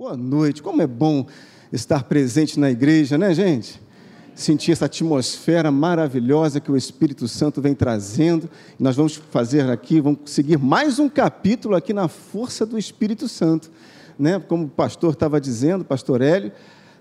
[0.00, 0.62] Boa noite.
[0.62, 1.26] Como é bom
[1.70, 3.78] estar presente na igreja, né, gente?
[4.34, 8.48] Sentir essa atmosfera maravilhosa que o Espírito Santo vem trazendo.
[8.78, 13.70] Nós vamos fazer aqui, vamos seguir mais um capítulo aqui na força do Espírito Santo,
[14.18, 14.40] né?
[14.40, 16.50] Como o pastor estava dizendo, pastor Hélio,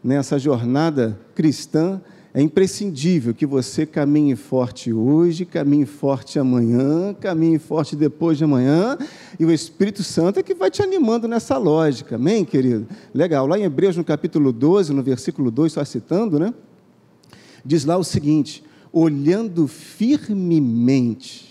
[0.03, 2.01] nessa né, jornada cristã,
[2.33, 8.97] é imprescindível que você caminhe forte hoje, caminhe forte amanhã, caminhe forte depois de amanhã,
[9.39, 12.87] e o Espírito Santo é que vai te animando nessa lógica, amém, querido?
[13.13, 16.53] Legal, lá em Hebreus, no capítulo 12, no versículo 2, só citando, né?
[17.65, 21.48] Diz lá o seguinte: olhando firmemente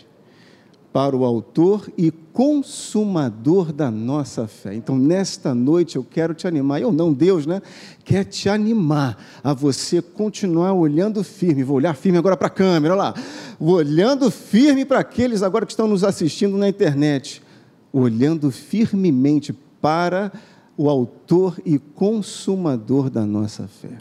[0.98, 4.74] para o Autor e Consumador da nossa fé.
[4.74, 7.62] Então, nesta noite, eu quero te animar, eu não, Deus, né?
[8.04, 11.62] Quer te animar a você continuar olhando firme.
[11.62, 13.14] Vou olhar firme agora para a câmera, olha lá.
[13.60, 17.44] Olhando firme para aqueles agora que estão nos assistindo na internet.
[17.92, 20.32] Olhando firmemente para
[20.76, 23.98] o Autor e Consumador da nossa fé.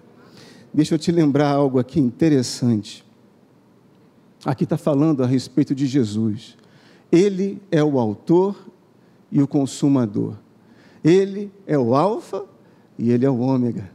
[0.74, 3.06] Deixa eu te lembrar algo aqui interessante.
[4.44, 6.57] Aqui está falando a respeito de Jesus.
[7.12, 8.56] Ele é o autor
[9.32, 10.36] e o consumador.
[11.04, 12.44] Ele é o Alfa
[12.98, 13.90] e ele é o Ômega.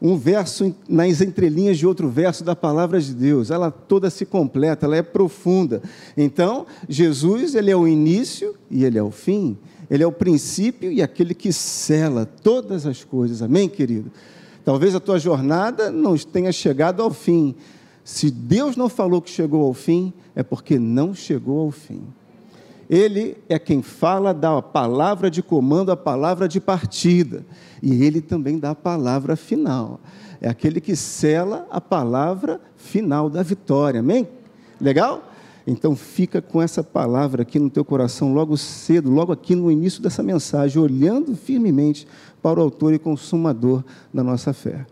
[0.00, 4.86] Um verso nas entrelinhas de outro verso da palavra de Deus, ela toda se completa,
[4.86, 5.80] ela é profunda.
[6.16, 9.56] Então, Jesus, ele é o início e ele é o fim.
[9.88, 13.42] Ele é o princípio e aquele que cela todas as coisas.
[13.42, 14.10] Amém, querido?
[14.64, 17.54] Talvez a tua jornada não tenha chegado ao fim.
[18.02, 22.02] Se Deus não falou que chegou ao fim, é porque não chegou ao fim.
[22.92, 27.42] Ele é quem fala da palavra de comando, a palavra de partida.
[27.82, 29.98] E ele também dá a palavra final.
[30.42, 34.00] É aquele que sela a palavra final da vitória.
[34.00, 34.28] Amém?
[34.78, 35.32] Legal?
[35.66, 40.02] Então fica com essa palavra aqui no teu coração logo cedo, logo aqui no início
[40.02, 42.06] dessa mensagem, olhando firmemente
[42.42, 44.84] para o autor e consumador da nossa fé.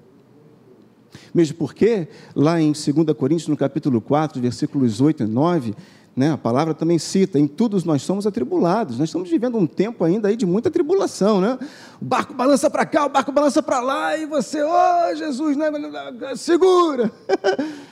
[1.35, 2.85] Mesmo porque, lá em 2
[3.17, 5.75] Coríntios, no capítulo 4, versículos 8 e 9,
[6.17, 6.33] né?
[6.33, 8.99] A palavra também cita, em tudo nós somos atribulados.
[8.99, 11.59] Nós estamos vivendo um tempo ainda aí de muita tribulação, né?
[12.01, 15.71] O barco balança para cá, o barco balança para lá, e você, oh Jesus, né?
[16.37, 17.11] segura!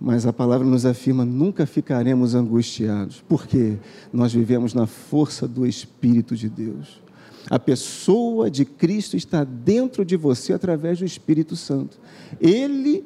[0.00, 3.78] Mas a palavra nos afirma: nunca ficaremos angustiados, porque
[4.12, 7.00] nós vivemos na força do Espírito de Deus.
[7.48, 11.98] A pessoa de Cristo está dentro de você através do Espírito Santo.
[12.40, 13.04] Ele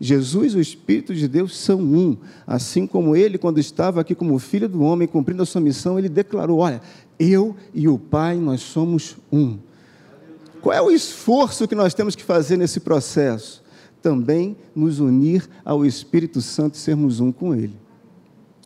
[0.00, 2.16] Jesus e o Espírito de Deus são um.
[2.46, 6.08] Assim como ele, quando estava aqui como filho do homem, cumprindo a sua missão, ele
[6.08, 6.80] declarou: Olha,
[7.18, 9.58] eu e o Pai, nós somos um.
[10.60, 13.64] Qual é o esforço que nós temos que fazer nesse processo?
[14.02, 17.74] Também nos unir ao Espírito Santo e sermos um com Ele.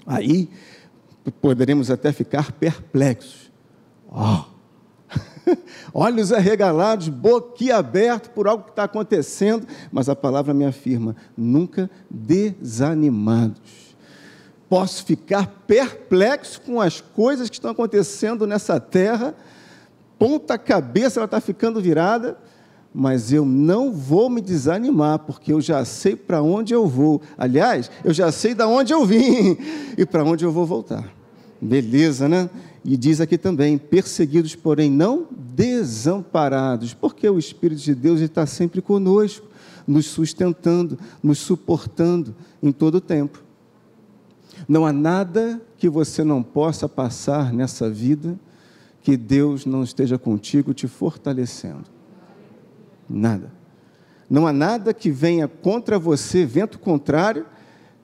[0.07, 0.49] Aí
[1.41, 3.51] poderemos até ficar perplexos.
[4.11, 4.50] Oh,
[5.95, 13.91] olhos arregalados, boquiaberto por algo que está acontecendo, mas a palavra me afirma: nunca desanimados.
[14.69, 19.35] Posso ficar perplexo com as coisas que estão acontecendo nessa terra,
[20.19, 22.39] ponta cabeça ela está ficando virada,
[22.95, 27.21] mas eu não vou me desanimar, porque eu já sei para onde eu vou.
[27.39, 29.57] Aliás, eu já sei de onde eu vim
[29.97, 31.09] e para onde eu vou voltar.
[31.61, 32.49] Beleza, né?
[32.85, 38.81] E diz aqui também: perseguidos, porém não desamparados, porque o Espírito de Deus está sempre
[38.81, 39.47] conosco,
[39.87, 43.43] nos sustentando, nos suportando em todo o tempo.
[44.69, 48.39] Não há nada que você não possa passar nessa vida
[49.03, 51.85] que Deus não esteja contigo te fortalecendo.
[53.09, 53.51] Nada.
[54.29, 57.47] Não há nada que venha contra você, vento contrário,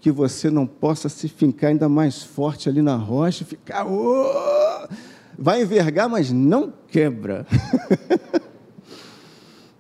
[0.01, 3.87] que você não possa se fincar ainda mais forte ali na rocha, ficar.
[3.87, 4.89] Oh!
[5.39, 7.47] Vai envergar, mas não quebra.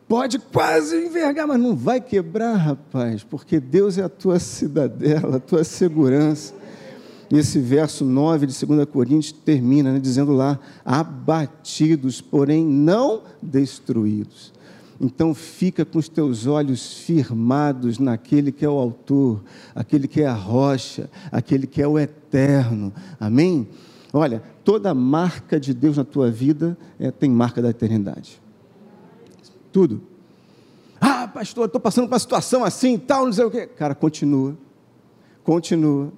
[0.08, 5.40] Pode quase envergar, mas não vai quebrar, rapaz, porque Deus é a tua cidadela, a
[5.40, 6.54] tua segurança.
[7.30, 14.52] E esse verso 9 de 2 Coríntios termina né, dizendo lá: abatidos, porém não destruídos.
[15.00, 19.42] Então fica com os teus olhos firmados naquele que é o autor,
[19.74, 22.92] aquele que é a rocha, aquele que é o eterno.
[23.20, 23.68] Amém?
[24.12, 28.40] Olha, toda marca de Deus na tua vida é, tem marca da eternidade.
[29.70, 30.00] Tudo.
[31.00, 33.66] Ah, pastor, estou passando por uma situação assim tal, não sei o quê.
[33.66, 34.56] Cara, continua.
[35.44, 36.10] Continua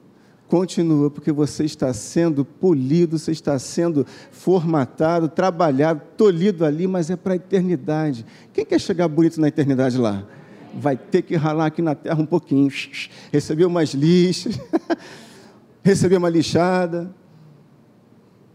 [0.49, 7.17] Continua, porque você está sendo polido, você está sendo formatado, trabalhado, tolhido ali, mas é
[7.17, 8.25] para a eternidade.
[8.55, 10.27] Quem quer chegar bonito na eternidade lá?
[10.75, 12.71] Vai ter que ralar aqui na terra um pouquinho,
[13.31, 14.59] receber umas lixas,
[15.85, 17.15] receber uma lixada.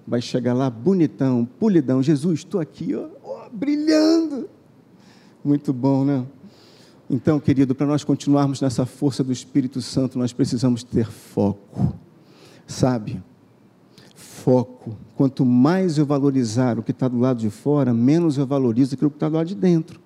[0.06, 2.02] Vai chegar lá bonitão, polidão.
[2.02, 3.08] Jesus, estou aqui, ó.
[3.24, 4.50] Oh, brilhando.
[5.44, 6.26] Muito bom, né?
[7.14, 11.94] Então, querido, para nós continuarmos nessa força do Espírito Santo, nós precisamos ter foco.
[12.66, 13.22] Sabe?
[14.16, 14.98] Foco.
[15.16, 19.12] Quanto mais eu valorizar o que está do lado de fora, menos eu valorizo aquilo
[19.12, 20.02] que está do lado de dentro.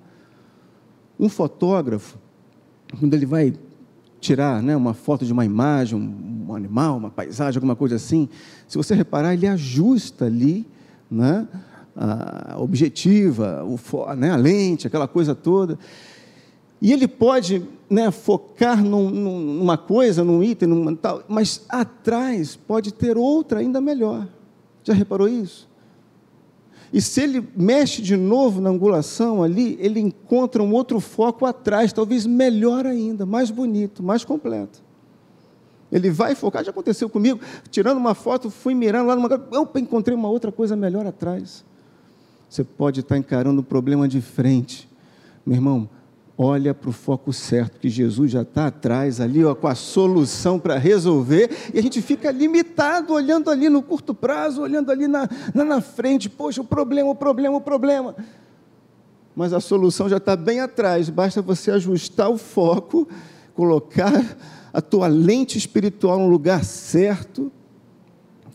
[1.17, 2.17] Um fotógrafo,
[2.99, 3.53] quando ele vai
[4.19, 8.27] tirar né, uma foto de uma imagem, um animal, uma paisagem, alguma coisa assim,
[8.67, 10.67] se você reparar, ele ajusta ali
[11.09, 11.47] né,
[11.95, 13.79] a objetiva, o,
[14.15, 15.79] né, a lente, aquela coisa toda.
[16.81, 22.93] E ele pode né, focar num, numa coisa, num item, num, tal, mas atrás pode
[22.93, 24.27] ter outra ainda melhor.
[24.83, 25.67] Já reparou isso?
[26.93, 31.91] E se ele mexe de novo na angulação ali, ele encontra um outro foco atrás,
[31.91, 34.81] talvez melhor ainda, mais bonito, mais completo.
[35.91, 37.39] Ele vai focar, já aconteceu comigo,
[37.69, 39.27] tirando uma foto, fui mirando lá numa.
[39.59, 41.63] Opa, encontrei uma outra coisa melhor atrás.
[42.49, 44.89] Você pode estar encarando o problema de frente.
[45.45, 45.89] Meu irmão,
[46.37, 50.59] olha para o foco certo, que Jesus já está atrás ali, ó, com a solução
[50.59, 55.27] para resolver, e a gente fica limitado, olhando ali no curto prazo, olhando ali na,
[55.53, 58.15] na, na frente, poxa, o problema, o problema, o problema.
[59.35, 63.07] Mas a solução já está bem atrás, basta você ajustar o foco,
[63.55, 64.37] colocar
[64.71, 67.51] a tua lente espiritual no lugar certo,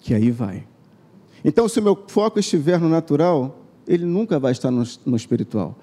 [0.01, 0.69] que aí vai.
[1.45, 3.59] Então, se o meu foco estiver no natural,
[3.89, 5.77] ele nunca vai estar no, no espiritual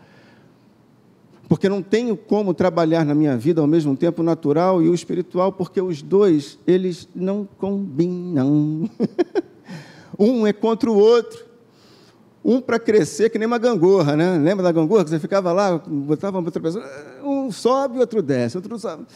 [1.49, 4.93] porque não tenho como trabalhar na minha vida ao mesmo tempo o natural e o
[4.93, 8.87] espiritual, porque os dois, eles não combinam.
[10.17, 11.43] um é contra o outro.
[12.45, 14.37] Um para crescer, que nem uma gangorra, né?
[14.37, 16.85] Lembra da gangorra que você ficava lá, botava outra pessoa,
[17.23, 19.07] um sobe, outro desce, outro sobe.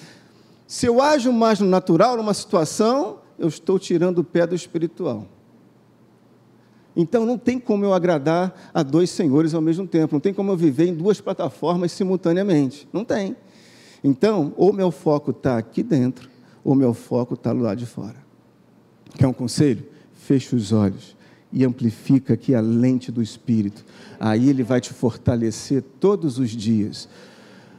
[0.65, 5.27] Se eu ajo mais no natural, numa situação, eu estou tirando o pé do espiritual.
[6.95, 10.51] Então não tem como eu agradar a dois senhores ao mesmo tempo, não tem como
[10.51, 12.88] eu viver em duas plataformas simultaneamente.
[12.94, 13.36] Não tem.
[14.04, 16.30] Então, ou meu foco está aqui dentro,
[16.63, 18.18] ou meu foco está lado de fora.
[19.18, 19.86] Quer um conselho?
[20.13, 21.16] Feche os olhos
[21.51, 23.86] e amplifica aqui a lente do Espírito.
[24.19, 27.07] Aí ele vai te fortalecer todos os dias.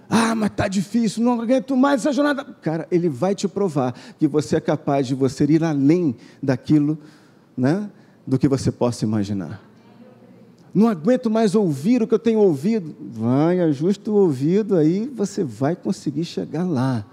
[0.08, 2.44] Ah, mas está difícil, não aguento mais essa jornada.
[2.44, 6.96] Cara, ele vai te provar que você é capaz de você ir além daquilo,
[7.56, 7.90] né?
[8.26, 9.62] Do que você possa imaginar.
[10.74, 12.94] Não aguento mais ouvir o que eu tenho ouvido.
[13.00, 17.06] Vai, ajusta o ouvido, aí você vai conseguir chegar lá.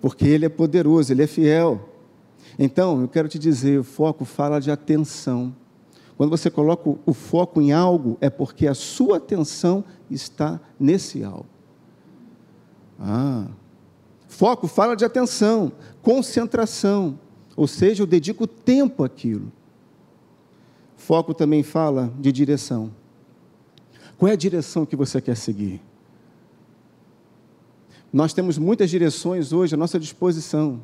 [0.00, 1.88] Porque Ele é poderoso, Ele é fiel.
[2.58, 5.54] Então, eu quero te dizer: o foco fala de atenção.
[6.16, 11.46] Quando você coloca o foco em algo, é porque a sua atenção está nesse algo.
[12.98, 13.46] Ah,
[14.26, 15.70] foco fala de atenção,
[16.02, 17.20] concentração,
[17.54, 19.52] ou seja, eu dedico tempo àquilo.
[20.98, 22.90] Foco também fala de direção.
[24.18, 25.80] Qual é a direção que você quer seguir?
[28.12, 30.82] Nós temos muitas direções hoje à nossa disposição,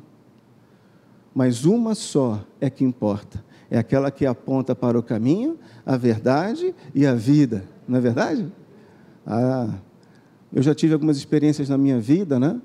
[1.33, 3.43] mas uma só é que importa.
[3.69, 7.65] É aquela que aponta para o caminho, a verdade e a vida.
[7.85, 8.49] Não é verdade?
[9.27, 9.75] Ah,
[10.53, 12.59] eu já tive algumas experiências na minha vida, né?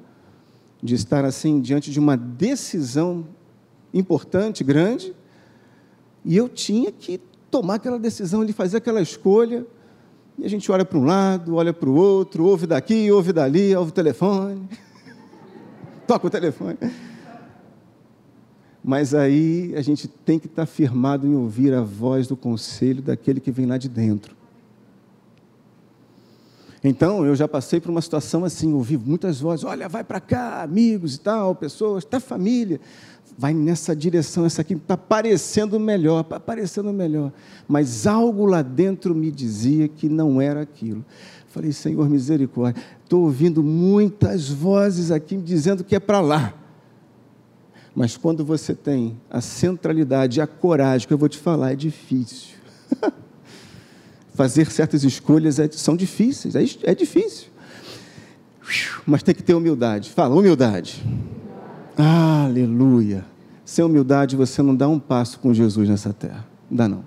[0.81, 3.27] De estar assim diante de uma decisão
[3.93, 5.15] importante, grande,
[6.25, 7.21] e eu tinha que
[7.51, 9.67] tomar aquela decisão, de fazer aquela escolha.
[10.39, 13.75] E a gente olha para um lado, olha para o outro, ouve daqui, ouve dali,
[13.75, 14.69] ouve o telefone,
[16.07, 16.79] toca o telefone.
[18.83, 23.41] Mas aí a gente tem que estar firmado em ouvir a voz do conselho daquele
[23.41, 24.35] que vem lá de dentro.
[26.83, 30.63] Então, eu já passei por uma situação assim, ouvi muitas vozes, olha, vai para cá,
[30.63, 32.81] amigos e tal, pessoas, até família
[33.41, 37.33] vai nessa direção, essa aqui está parecendo melhor, está parecendo melhor.
[37.67, 41.03] Mas algo lá dentro me dizia que não era aquilo.
[41.49, 46.53] Falei, Senhor, misericórdia, estou ouvindo muitas vozes aqui me dizendo que é para lá.
[47.95, 52.59] Mas quando você tem a centralidade, a coragem, que eu vou te falar, é difícil.
[54.35, 57.49] Fazer certas escolhas é, são difíceis, é, é difícil.
[59.07, 60.11] Mas tem que ter humildade.
[60.11, 61.03] Fala, humildade.
[62.03, 63.27] Aleluia.
[63.63, 66.47] Sem humildade você não dá um passo com Jesus nessa terra.
[66.71, 67.05] Não dá não.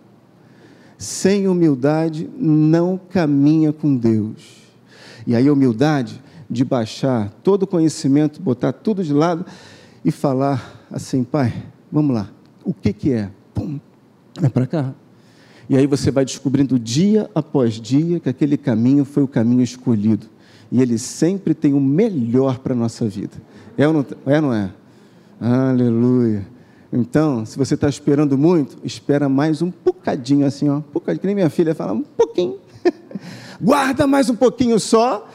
[1.00, 4.62] Sem humildade não caminha com Deus.
[5.26, 9.46] E aí a humildade de baixar todo o conhecimento, botar tudo de lado
[10.06, 11.52] e falar assim, pai,
[11.92, 12.30] vamos lá.
[12.64, 13.32] O que que é?
[13.54, 13.80] Pum,
[14.42, 14.94] é para cá.
[15.68, 20.28] E aí você vai descobrindo dia após dia que aquele caminho foi o caminho escolhido.
[20.72, 23.42] E ele sempre tem o melhor para a nossa vida.
[23.76, 24.42] É ou não é?
[24.42, 24.72] Não é?
[25.46, 26.48] Aleluia.
[26.90, 31.26] Então, se você está esperando muito, espera mais um bocadinho assim, ó, um bocadinho, que
[31.26, 32.60] nem minha filha fala, um pouquinho.
[33.60, 35.28] Guarda mais um pouquinho só,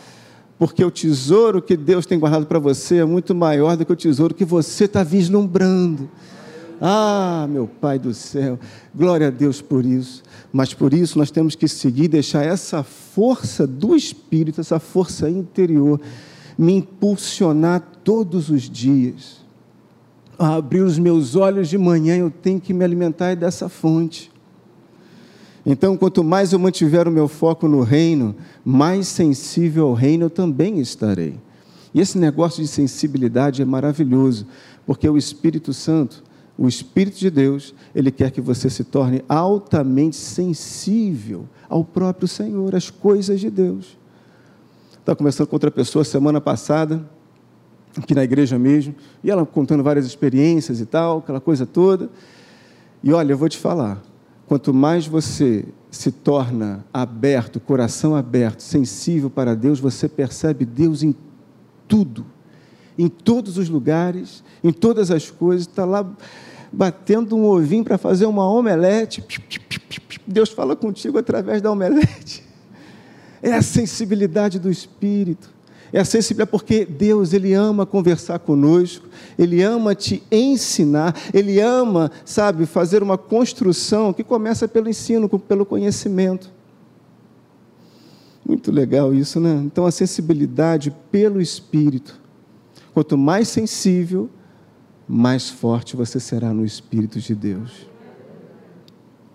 [0.58, 3.96] porque o tesouro que Deus tem guardado para você é muito maior do que o
[3.96, 6.08] tesouro que você está vislumbrando.
[6.80, 8.58] Ah, meu Pai do céu,
[8.94, 10.22] glória a Deus por isso.
[10.50, 16.00] Mas por isso nós temos que seguir, deixar essa força do Espírito, essa força interior,
[16.56, 19.37] me impulsionar todos os dias.
[20.38, 24.30] Abrir os meus olhos de manhã, eu tenho que me alimentar dessa fonte.
[25.66, 30.30] Então, quanto mais eu mantiver o meu foco no reino, mais sensível ao reino eu
[30.30, 31.34] também estarei.
[31.92, 34.46] E esse negócio de sensibilidade é maravilhoso,
[34.86, 36.22] porque o Espírito Santo,
[36.56, 42.74] o Espírito de Deus, ele quer que você se torne altamente sensível ao próprio Senhor,
[42.74, 43.98] às coisas de Deus.
[44.98, 47.04] Estava conversando com outra pessoa semana passada,
[47.96, 52.10] aqui na igreja mesmo, e ela contando várias experiências e tal, aquela coisa toda.
[53.02, 54.02] E olha, eu vou te falar,
[54.46, 61.14] quanto mais você se torna aberto, coração aberto, sensível para Deus, você percebe Deus em
[61.86, 62.26] tudo,
[62.98, 66.06] em todos os lugares, em todas as coisas, está lá
[66.72, 69.24] batendo um ovinho para fazer uma omelete.
[70.26, 72.46] Deus fala contigo através da omelete.
[73.40, 75.48] É a sensibilidade do Espírito.
[75.92, 79.06] É a sensibilidade porque Deus, Ele ama conversar conosco,
[79.38, 85.64] Ele ama te ensinar, Ele ama, sabe, fazer uma construção que começa pelo ensino, pelo
[85.64, 86.50] conhecimento.
[88.46, 89.60] Muito legal isso, né?
[89.64, 92.18] Então, a sensibilidade pelo Espírito.
[92.94, 94.30] Quanto mais sensível,
[95.06, 97.86] mais forte você será no Espírito de Deus.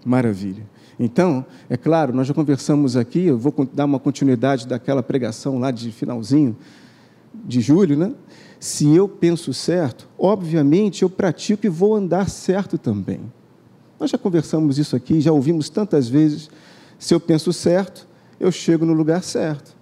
[0.03, 0.72] Maravilha.
[0.99, 5.71] Então, é claro, nós já conversamos aqui, eu vou dar uma continuidade daquela pregação lá
[5.71, 6.55] de finalzinho
[7.33, 8.13] de julho, né?
[8.59, 13.19] Se eu penso certo, obviamente eu pratico e vou andar certo também.
[13.99, 16.49] Nós já conversamos isso aqui, já ouvimos tantas vezes.
[16.99, 18.07] Se eu penso certo,
[18.39, 19.75] eu chego no lugar certo.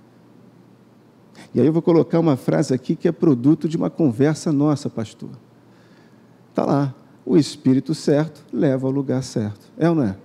[1.53, 4.89] E aí eu vou colocar uma frase aqui que é produto de uma conversa nossa,
[4.89, 5.32] pastor.
[6.50, 6.96] Está lá.
[7.25, 9.72] O espírito certo leva ao lugar certo.
[9.77, 10.15] É ou não é?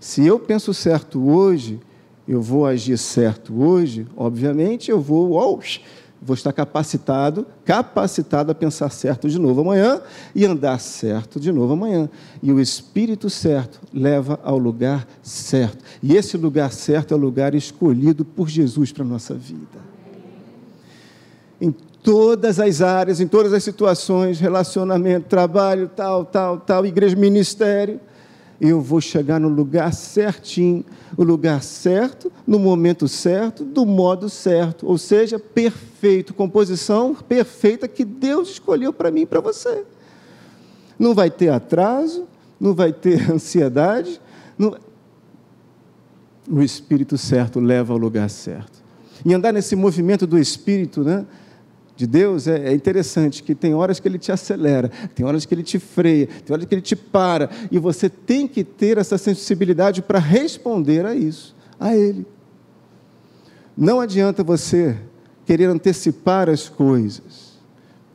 [0.00, 1.78] Se eu penso certo hoje,
[2.26, 5.60] eu vou agir certo hoje, obviamente eu vou, oh,
[6.22, 10.00] vou estar capacitado, capacitado a pensar certo de novo amanhã
[10.34, 12.08] e andar certo de novo amanhã.
[12.42, 15.84] E o espírito certo leva ao lugar certo.
[16.02, 19.90] E esse lugar certo é o lugar escolhido por Jesus para a nossa vida.
[21.60, 28.00] Em todas as áreas, em todas as situações, relacionamento, trabalho, tal, tal, tal, igreja, ministério,
[28.60, 30.84] eu vou chegar no lugar certinho,
[31.16, 38.04] o lugar certo, no momento certo, do modo certo, ou seja, perfeito, composição perfeita que
[38.04, 39.84] Deus escolheu para mim e para você.
[40.98, 42.26] Não vai ter atraso,
[42.60, 44.20] não vai ter ansiedade,
[44.58, 44.76] não...
[46.46, 48.80] o Espírito certo leva ao lugar certo.
[49.24, 51.24] E andar nesse movimento do Espírito, né?
[52.00, 55.52] De Deus é, é, interessante que tem horas que ele te acelera, tem horas que
[55.52, 59.18] ele te freia, tem horas que ele te para, e você tem que ter essa
[59.18, 62.26] sensibilidade para responder a isso, a ele.
[63.76, 64.96] Não adianta você
[65.44, 67.60] querer antecipar as coisas.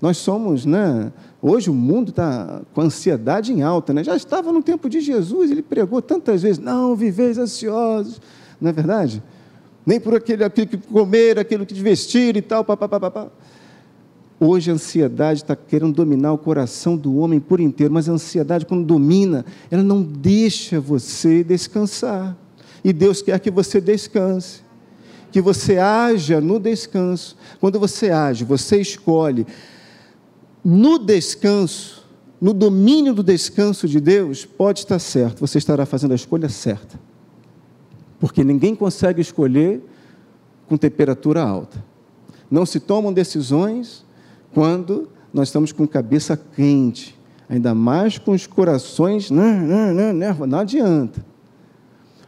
[0.02, 1.12] Nós somos, né?
[1.40, 4.04] Hoje o mundo está com ansiedade em alta, né?
[4.04, 8.20] Já estava no tempo de Jesus, ele pregou tantas vezes: não viveis ansiosos,
[8.60, 9.22] não é verdade?
[9.86, 13.00] Nem por aquele, aquilo que comer, aquilo que vestir e tal, papapá.
[13.00, 13.32] Pá, pá, pá.
[14.46, 18.66] Hoje a ansiedade está querendo dominar o coração do homem por inteiro, mas a ansiedade,
[18.66, 22.38] quando domina, ela não deixa você descansar.
[22.84, 24.62] E Deus quer que você descanse,
[25.32, 27.36] que você haja no descanso.
[27.60, 29.48] Quando você age, você escolhe
[30.64, 32.08] no descanso,
[32.40, 37.00] no domínio do descanso de Deus, pode estar certo, você estará fazendo a escolha certa.
[38.20, 39.82] Porque ninguém consegue escolher
[40.68, 41.84] com temperatura alta.
[42.50, 44.05] Não se tomam decisões
[44.56, 47.14] quando nós estamos com cabeça quente,
[47.50, 49.54] ainda mais com os corações, não,
[49.94, 51.24] não, não, não, adianta.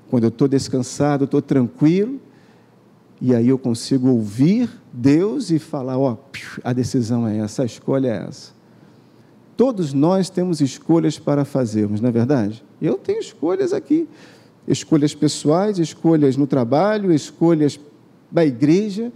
[0.10, 2.20] Quando eu estou descansado, estou tranquilo,
[3.22, 6.18] e aí eu consigo ouvir Deus e falar: ó,
[6.66, 8.52] a decisão é essa, a escolha é essa.
[9.56, 12.62] Todos nós temos escolhas para fazermos, não é verdade?
[12.82, 14.06] Eu tenho escolhas aqui,
[14.68, 17.80] escolhas pessoais, escolhas no trabalho, escolhas
[18.30, 19.14] da igreja.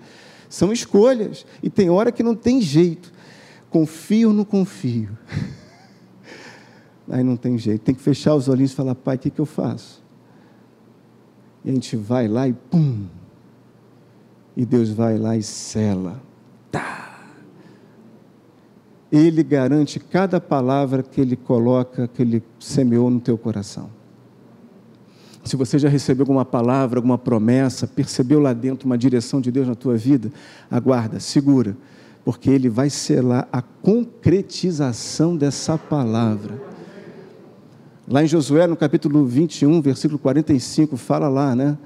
[0.52, 1.46] São escolhas.
[1.64, 3.12] E tem hora que não tem jeito.
[3.70, 5.18] Confio ou não confio?
[7.10, 7.82] Aí não tem jeito.
[7.82, 10.04] Tem que fechar os olhinhos e falar, pai, o que, que eu faço?
[11.64, 13.06] E a gente vai lá e pum.
[14.58, 16.22] E Deus vai lá e sela.
[16.70, 17.18] Tá.
[19.10, 23.90] Ele garante cada palavra que Ele coloca, que Ele semeou no teu coração.
[25.44, 29.68] Se você já recebeu alguma palavra, alguma promessa, percebeu lá dentro uma direção de Deus
[29.68, 30.32] na tua vida,
[30.70, 31.76] aguarda, segura,
[32.24, 36.62] porque Ele vai selar a concretização dessa palavra.
[38.08, 41.78] Lá em Josué, no capítulo 21, versículo 45, fala lá, né?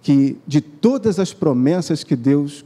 [0.00, 2.64] Que de todas as promessas que Deus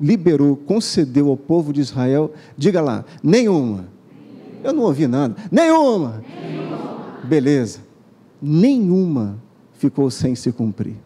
[0.00, 3.86] liberou, concedeu ao povo de Israel, diga lá, nenhuma.
[4.62, 5.36] Eu não ouvi nada.
[5.50, 6.22] Nenhuma.
[6.40, 7.24] nenhuma.
[7.24, 7.80] Beleza.
[8.40, 9.38] Nenhuma
[9.82, 10.96] ficou sem se cumprir.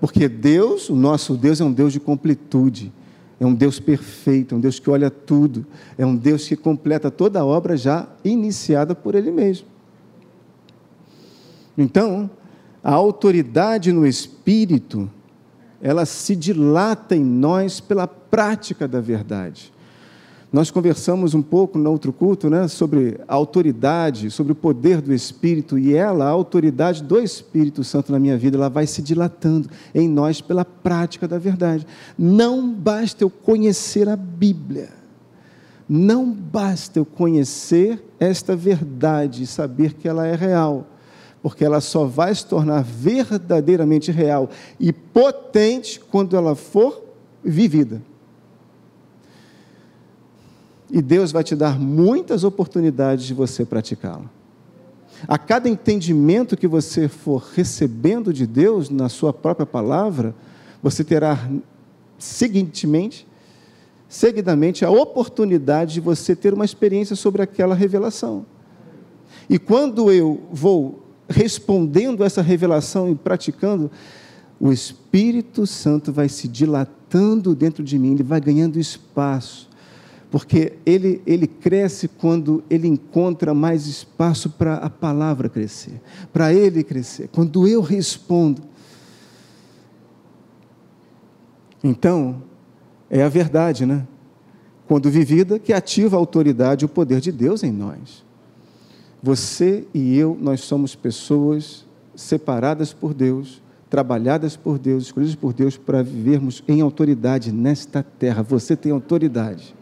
[0.00, 2.92] Porque Deus, o nosso Deus, é um Deus de completude.
[3.38, 5.66] É um Deus perfeito, é um Deus que olha tudo,
[5.96, 9.66] é um Deus que completa toda a obra já iniciada por Ele mesmo.
[11.76, 12.28] Então,
[12.84, 15.10] a autoridade no Espírito,
[15.80, 19.72] ela se dilata em nós pela prática da verdade.
[20.52, 25.14] Nós conversamos um pouco no outro culto né, sobre a autoridade, sobre o poder do
[25.14, 29.70] Espírito, e ela, a autoridade do Espírito Santo na minha vida, ela vai se dilatando
[29.94, 31.86] em nós pela prática da verdade.
[32.18, 34.88] Não basta eu conhecer a Bíblia,
[35.88, 40.84] não basta eu conhecer esta verdade e saber que ela é real,
[41.40, 47.04] porque ela só vai se tornar verdadeiramente real e potente quando ela for
[47.44, 48.02] vivida.
[50.92, 54.28] E Deus vai te dar muitas oportunidades de você praticá-la.
[55.28, 60.34] A cada entendimento que você for recebendo de Deus na sua própria palavra,
[60.82, 61.48] você terá
[62.18, 63.26] seguintemente,
[64.08, 68.44] seguidamente, a oportunidade de você ter uma experiência sobre aquela revelação.
[69.48, 73.90] E quando eu vou respondendo essa revelação e praticando,
[74.58, 79.69] o Espírito Santo vai se dilatando dentro de mim, ele vai ganhando espaço
[80.30, 86.00] porque ele, ele cresce quando ele encontra mais espaço para a palavra crescer,
[86.32, 87.28] para ele crescer.
[87.28, 88.62] Quando eu respondo.
[91.82, 92.42] Então,
[93.08, 94.06] é a verdade, né?
[94.86, 98.24] Quando vivida, que ativa a autoridade e o poder de Deus em nós.
[99.20, 105.76] Você e eu, nós somos pessoas separadas por Deus, trabalhadas por Deus, escolhidas por Deus
[105.76, 108.42] para vivermos em autoridade nesta terra.
[108.42, 109.74] Você tem autoridade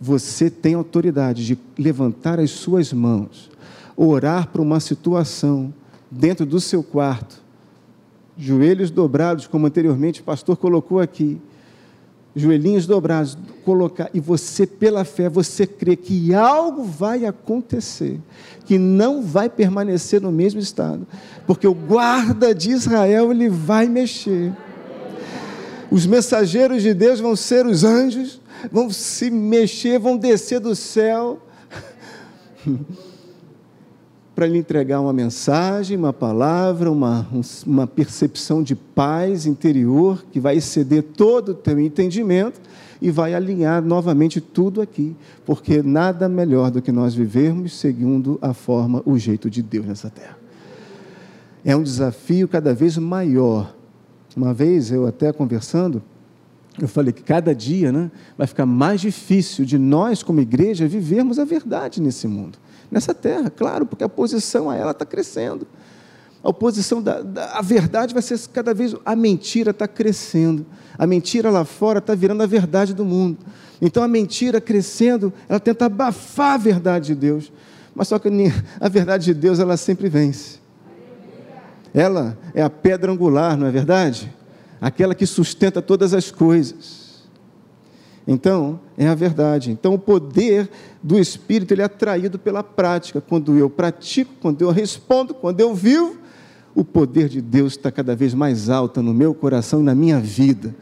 [0.00, 3.50] você tem autoridade de levantar as suas mãos,
[3.96, 5.72] orar para uma situação
[6.10, 7.42] dentro do seu quarto,
[8.36, 11.40] joelhos dobrados, como anteriormente o pastor colocou aqui,
[12.34, 18.20] joelhinhos dobrados, colocar, e você, pela fé, você crê que algo vai acontecer,
[18.64, 21.06] que não vai permanecer no mesmo estado,
[21.46, 24.52] porque o guarda de Israel, ele vai mexer.
[25.90, 31.40] Os mensageiros de Deus vão ser os anjos, vão se mexer, vão descer do céu
[34.34, 37.26] para lhe entregar uma mensagem, uma palavra, uma,
[37.64, 42.60] uma percepção de paz interior que vai exceder todo o teu entendimento
[43.00, 48.52] e vai alinhar novamente tudo aqui, porque nada melhor do que nós vivermos segundo a
[48.52, 50.38] forma, o jeito de Deus nessa terra.
[51.64, 53.74] É um desafio cada vez maior.
[54.36, 56.02] Uma vez eu até conversando,
[56.80, 61.38] eu falei que cada dia né, vai ficar mais difícil de nós, como igreja, vivermos
[61.38, 62.58] a verdade nesse mundo,
[62.90, 65.66] nessa terra, claro, porque a oposição a ela está crescendo.
[66.42, 68.94] A oposição da, da a verdade vai ser cada vez.
[69.02, 70.66] A mentira está crescendo.
[70.98, 73.38] A mentira lá fora está virando a verdade do mundo.
[73.80, 77.50] Então a mentira crescendo, ela tenta abafar a verdade de Deus.
[77.94, 78.28] Mas só que
[78.78, 80.58] a verdade de Deus, ela sempre vence.
[81.94, 84.30] Ela é a pedra angular, não é verdade?
[84.80, 87.04] Aquela que sustenta todas as coisas.
[88.26, 89.70] Então, é a verdade.
[89.70, 90.70] Então, o poder
[91.02, 93.20] do Espírito ele é atraído pela prática.
[93.20, 96.16] Quando eu pratico, quando eu respondo, quando eu vivo,
[96.74, 100.18] o poder de Deus está cada vez mais alto no meu coração e na minha
[100.18, 100.74] vida.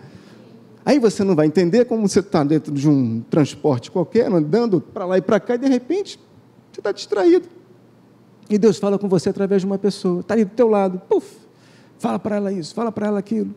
[0.85, 5.05] Aí você não vai entender como você está dentro de um transporte qualquer, andando para
[5.05, 6.19] lá e para cá, e de repente
[6.73, 7.47] você está distraído.
[8.51, 11.37] E Deus fala com você através de uma pessoa, está ali do teu lado, puf,
[11.99, 13.55] fala para ela isso, fala para ela aquilo.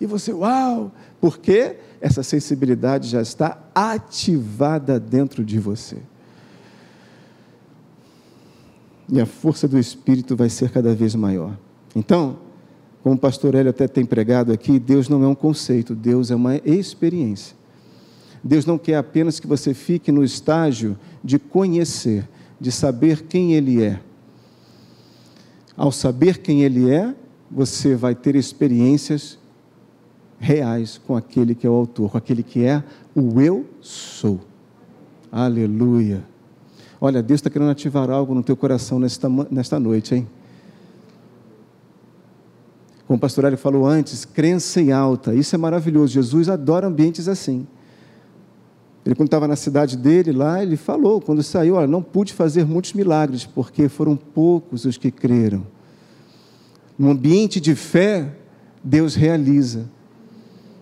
[0.00, 0.92] E você, uau!
[1.20, 5.98] Porque essa sensibilidade já está ativada dentro de você.
[9.08, 11.56] E a força do Espírito vai ser cada vez maior.
[11.96, 12.38] Então,
[13.02, 16.36] como o pastor Hélio até tem pregado aqui, Deus não é um conceito, Deus é
[16.36, 17.56] uma experiência.
[18.44, 22.28] Deus não quer apenas que você fique no estágio de conhecer,
[22.60, 24.00] de saber quem Ele é.
[25.76, 27.14] Ao saber quem Ele é,
[27.50, 29.38] você vai ter experiências
[30.38, 32.82] reais com aquele que é o autor, com aquele que é
[33.14, 34.40] o eu sou.
[35.30, 36.24] Aleluia.
[37.00, 40.28] Olha, Deus está querendo ativar algo no teu coração nesta, nesta noite, hein?
[43.06, 45.34] Como o pastor Hélio falou antes, crença em alta.
[45.34, 46.12] Isso é maravilhoso.
[46.12, 47.66] Jesus adora ambientes assim.
[49.06, 52.66] Ele, quando estava na cidade dele lá, ele falou, quando saiu, olha, não pude fazer
[52.66, 55.66] muitos milagres, porque foram poucos os que creram.
[56.98, 58.34] No ambiente de fé,
[58.84, 59.88] Deus realiza.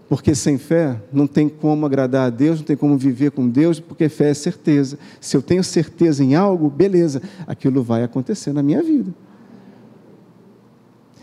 [0.08, 3.80] Porque sem fé não tem como agradar a Deus, não tem como viver com Deus,
[3.80, 4.98] porque fé é certeza.
[5.20, 9.12] Se eu tenho certeza em algo, beleza, aquilo vai acontecer na minha vida.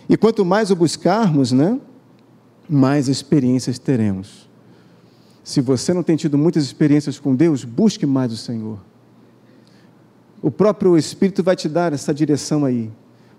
[0.10, 1.80] E quanto mais o buscarmos, né,
[2.70, 4.50] mais experiências teremos.
[5.44, 8.80] Se você não tem tido muitas experiências com Deus, busque mais o Senhor.
[10.42, 12.92] O próprio Espírito vai te dar essa direção aí.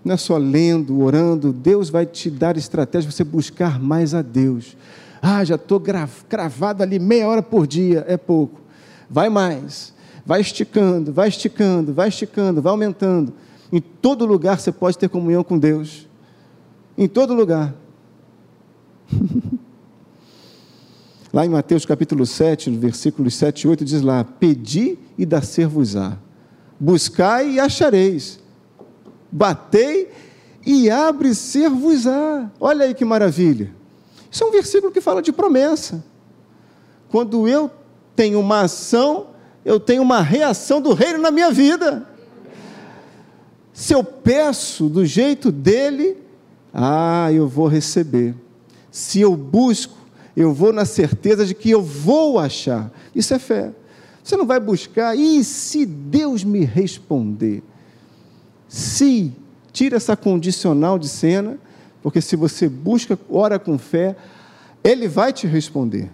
[0.03, 4.21] Não é só lendo, orando, Deus vai te dar estratégia para você buscar mais a
[4.21, 4.75] Deus.
[5.27, 5.81] Ah, já estou
[6.29, 8.61] cravado ali meia hora por dia, é pouco.
[9.09, 9.91] Vai mais,
[10.23, 13.33] vai esticando, vai esticando, vai esticando, vai aumentando.
[13.71, 16.07] Em todo lugar você pode ter comunhão com Deus.
[16.95, 17.73] Em todo lugar.
[21.33, 25.41] lá em Mateus capítulo 7, no versículos 7 e 8, diz lá: Pedi e dá
[25.67, 26.19] vos á
[26.79, 28.39] buscai e achareis,
[29.31, 30.11] batei
[30.63, 31.31] e abre
[31.69, 33.84] vos á Olha aí que maravilha.
[34.35, 36.03] Isso é um versículo que fala de promessa.
[37.07, 37.71] Quando eu
[38.17, 39.27] tenho uma ação,
[39.63, 42.05] eu tenho uma reação do reino na minha vida.
[43.71, 46.17] Se eu peço do jeito dele,
[46.73, 48.35] ah, eu vou receber.
[48.91, 49.95] Se eu busco,
[50.35, 52.91] eu vou na certeza de que eu vou achar.
[53.15, 53.71] Isso é fé.
[54.21, 57.63] Você não vai buscar, e se Deus me responder?
[58.67, 59.31] Se,
[59.71, 61.57] tira essa condicional de cena
[62.05, 64.15] porque se você busca, ora com fé,
[64.83, 66.11] Ele vai te responder.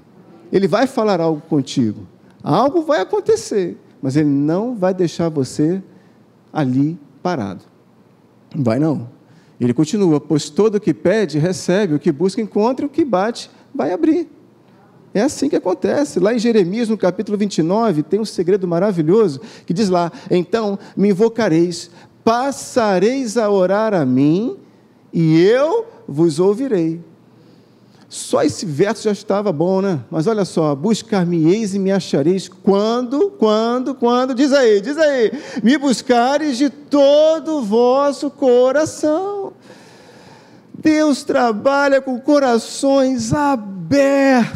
[0.49, 2.07] Ele vai falar algo contigo.
[2.41, 5.83] Algo vai acontecer, mas Ele não vai deixar você
[6.53, 7.65] ali parado.
[8.55, 9.09] Não vai não.
[9.59, 13.51] Ele continua, pois todo o que pede, recebe, o que busca, encontra, o que bate,
[13.75, 14.29] vai abrir.
[15.13, 16.21] É assim que acontece.
[16.21, 21.09] Lá em Jeremias, no capítulo 29, tem um segredo maravilhoso que diz lá: Então me
[21.09, 21.91] invocareis,
[22.23, 24.57] passareis a orar a mim,
[25.13, 27.01] e eu vos ouvirei.
[28.07, 30.01] Só esse verso já estava bom, né?
[30.11, 35.31] Mas olha só, buscar-me-eis e me achareis quando, quando, quando, diz aí, diz aí,
[35.63, 39.53] me buscares de todo o vosso coração.
[40.77, 44.51] Deus trabalha com corações abertos.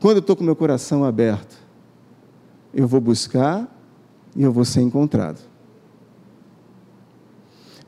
[0.00, 1.56] Quando eu estou com meu coração aberto,
[2.74, 3.72] eu vou buscar
[4.34, 5.47] e eu vou ser encontrado.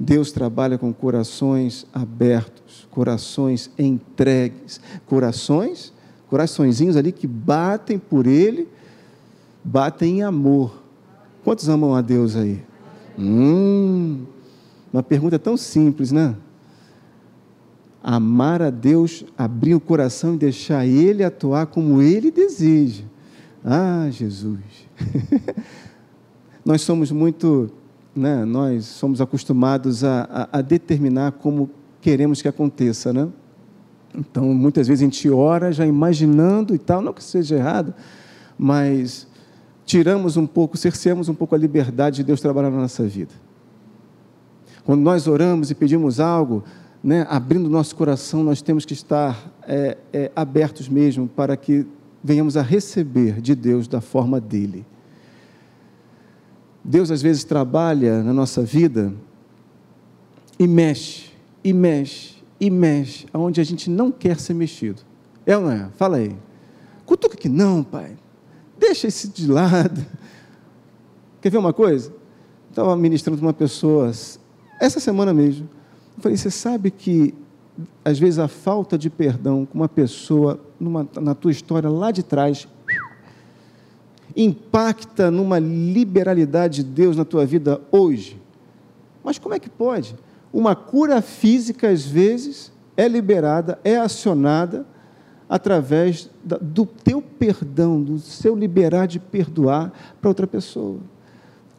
[0.01, 5.93] Deus trabalha com corações abertos, corações entregues, corações,
[6.27, 8.67] coraçõezinhos ali que batem por Ele,
[9.63, 10.83] batem em amor.
[11.45, 12.65] Quantos amam a Deus aí?
[13.19, 14.25] Hum,
[14.91, 16.35] uma pergunta tão simples, né?
[18.03, 23.05] Amar a Deus, abrir o coração e deixar Ele atuar como Ele deseja.
[23.63, 24.89] Ah, Jesus!
[26.65, 27.71] Nós somos muito
[28.14, 31.70] né, nós somos acostumados a, a, a, determinar como
[32.01, 33.29] queremos que aconteça, né?
[34.14, 37.94] Então, muitas vezes a gente ora já imaginando e tal, não que seja errado,
[38.59, 39.29] mas
[39.85, 43.33] tiramos um pouco, cerceamos um pouco a liberdade de Deus trabalhar na nossa vida.
[44.85, 46.64] Quando nós oramos e pedimos algo,
[47.03, 51.87] né, abrindo nosso coração, nós temos que estar é, é, abertos mesmo para que
[52.23, 54.85] venhamos a receber de Deus da forma dele.
[56.85, 59.12] Deus às vezes trabalha na nossa vida
[60.59, 61.31] e mexe,
[61.62, 65.03] e mexe, e mexe, aonde a gente não quer ser mexido.
[65.47, 65.88] É ou não é?
[65.97, 66.37] Fala aí.
[67.07, 68.16] Cutuca que não, pai.
[68.79, 70.05] Deixa esse de lado.
[71.40, 72.12] Quer ver uma coisa?
[72.69, 74.11] Estava ministrando para uma pessoa
[74.81, 75.69] essa semana mesmo.
[76.16, 77.35] Eu falei, você sabe que
[78.05, 82.23] às vezes a falta de perdão com uma pessoa numa, na tua história lá de
[82.23, 82.69] trás
[84.37, 88.40] impacta numa liberalidade de Deus na tua vida hoje.
[89.23, 90.14] Mas como é que pode?
[90.53, 94.87] Uma cura física, às vezes, é liberada, é acionada
[95.49, 100.99] através do teu perdão, do seu liberar de perdoar para outra pessoa.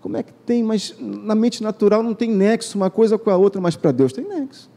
[0.01, 0.63] Como é que tem?
[0.63, 4.11] Mas na mente natural não tem nexo uma coisa com a outra, mas para Deus
[4.11, 4.69] tem nexo.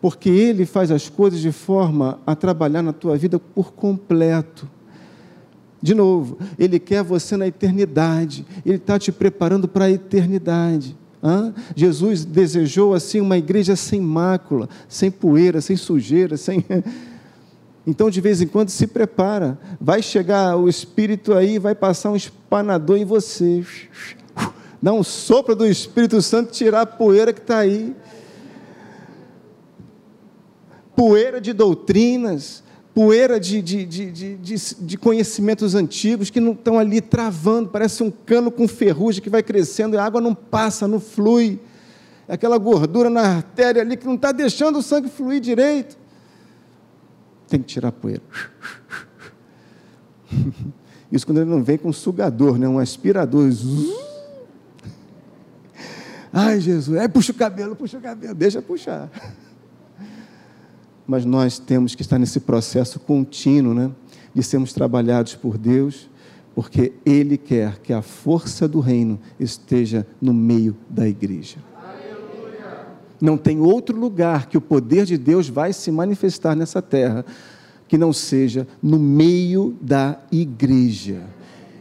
[0.00, 4.68] Porque Ele faz as coisas de forma a trabalhar na tua vida por completo.
[5.80, 10.96] De novo, Ele quer você na eternidade, Ele está te preparando para a eternidade.
[11.22, 11.52] Hã?
[11.74, 16.64] Jesus desejou assim uma igreja sem mácula, sem poeira, sem sujeira, sem.
[17.86, 19.58] Então, de vez em quando, se prepara.
[19.80, 23.64] Vai chegar o Espírito aí, vai passar um espanador em você.
[24.82, 27.96] Dá um sopro do Espírito Santo, tirar a poeira que está aí.
[30.98, 32.64] poeira de doutrinas,
[32.98, 34.36] poeira de, de, de,
[34.80, 39.40] de, conhecimentos antigos que não estão ali travando, parece um cano com ferrugem que vai
[39.40, 41.60] crescendo e a água não passa, não flui.
[42.26, 45.96] É aquela gordura na artéria ali que não está deixando o sangue fluir direito.
[47.46, 48.22] Tem que tirar a poeira.
[51.12, 52.66] Isso quando ele não vem com um sugador, né?
[52.66, 53.48] um aspirador.
[56.32, 59.08] Ai, Jesus, é, puxa o cabelo, puxa o cabelo, deixa puxar.
[61.08, 63.90] Mas nós temos que estar nesse processo contínuo, né?
[64.34, 66.10] De sermos trabalhados por Deus,
[66.54, 71.56] porque Ele quer que a força do reino esteja no meio da igreja.
[73.18, 77.24] Não tem outro lugar que o poder de Deus vai se manifestar nessa terra
[77.88, 81.22] que não seja no meio da igreja.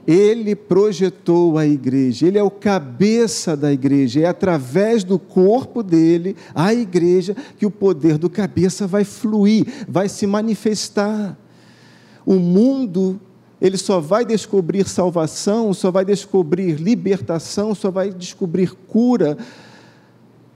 [0.08, 6.34] Ele projetou a igreja, ele é o cabeça da igreja, é através do corpo dele,
[6.56, 11.38] a igreja, que o poder do cabeça vai fluir, vai se manifestar.
[12.26, 13.20] O mundo,
[13.60, 19.38] ele só vai descobrir salvação, só vai descobrir libertação, só vai descobrir cura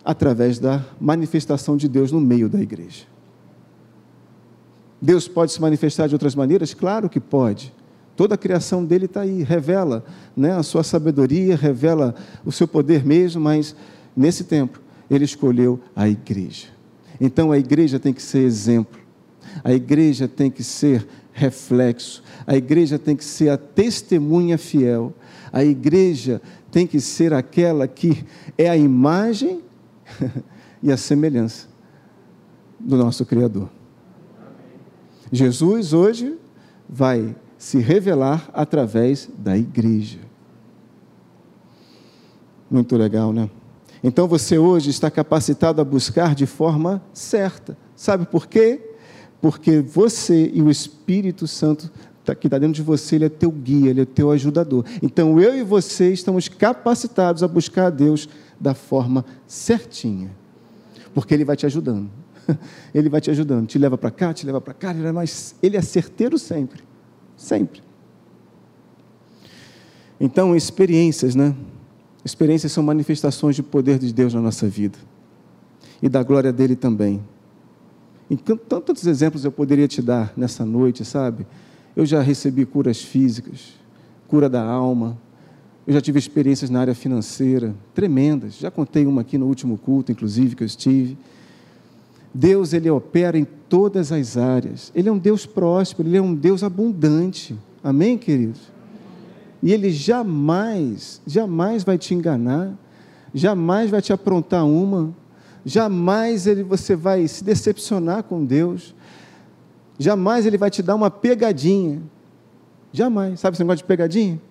[0.04, 3.04] através da manifestação de Deus no meio da igreja.
[5.02, 6.74] Deus pode se manifestar de outras maneiras?
[6.74, 7.74] Claro que pode.
[8.22, 10.06] Toda a criação dele está aí, revela
[10.38, 12.14] né, a sua sabedoria, revela
[12.46, 13.76] o seu poder mesmo, mas
[14.16, 14.80] nesse tempo
[15.10, 16.68] ele escolheu a igreja.
[17.20, 19.02] Então a igreja tem que ser exemplo,
[19.64, 25.16] a igreja tem que ser reflexo, a igreja tem que ser a testemunha fiel,
[25.52, 28.24] a igreja tem que ser aquela que
[28.56, 29.64] é a imagem
[30.84, 31.68] e a semelhança
[32.80, 33.68] do nosso Criador.
[35.32, 36.38] Jesus hoje
[36.88, 40.18] vai se revelar através da igreja.
[42.72, 43.52] Muito legal, né?
[44.04, 47.78] Então você hoje está capacitado a buscar de forma certa.
[47.96, 48.82] Sabe por quê?
[49.40, 51.92] Porque você e o Espírito Santo
[52.26, 54.84] tá, que está dentro de você, ele é teu guia, ele é teu ajudador.
[55.00, 58.28] Então eu e você estamos capacitados a buscar a Deus
[58.60, 60.32] da forma certinha,
[61.14, 62.10] porque ele vai te ajudando.
[62.92, 65.82] Ele vai te ajudando, te leva para cá, te leva para cá, mas ele é
[65.82, 66.82] certeiro sempre.
[67.42, 67.82] Sempre.
[70.20, 71.56] Então, experiências, né?
[72.24, 75.00] Experiências são manifestações de poder de Deus na nossa vida
[76.04, 77.20] e da glória dele também.
[78.30, 81.48] Então, tantos exemplos eu poderia te dar nessa noite, sabe?
[81.96, 83.74] Eu já recebi curas físicas,
[84.28, 85.18] cura da alma,
[85.88, 88.54] eu já tive experiências na área financeira tremendas.
[88.60, 91.18] Já contei uma aqui no último culto, inclusive, que eu estive.
[92.34, 94.92] Deus ele opera em todas as áreas.
[94.96, 97.58] Ele é um Deus próspero, ele é um Deus abundante.
[97.84, 98.72] Amém, queridos?
[99.62, 102.74] E ele jamais, jamais vai te enganar,
[103.34, 105.14] jamais vai te aprontar uma,
[105.64, 108.96] jamais ele, você vai se decepcionar com Deus,
[110.00, 112.02] jamais ele vai te dar uma pegadinha.
[112.92, 113.40] Jamais.
[113.40, 114.42] Sabe esse negócio de pegadinha?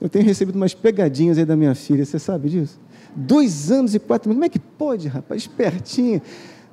[0.00, 2.78] Eu tenho recebido umas pegadinhas aí da minha filha, você sabe disso?
[3.14, 4.36] Dois anos e quatro meses.
[4.36, 5.42] Como é que pode, rapaz?
[5.42, 6.20] Espertinho,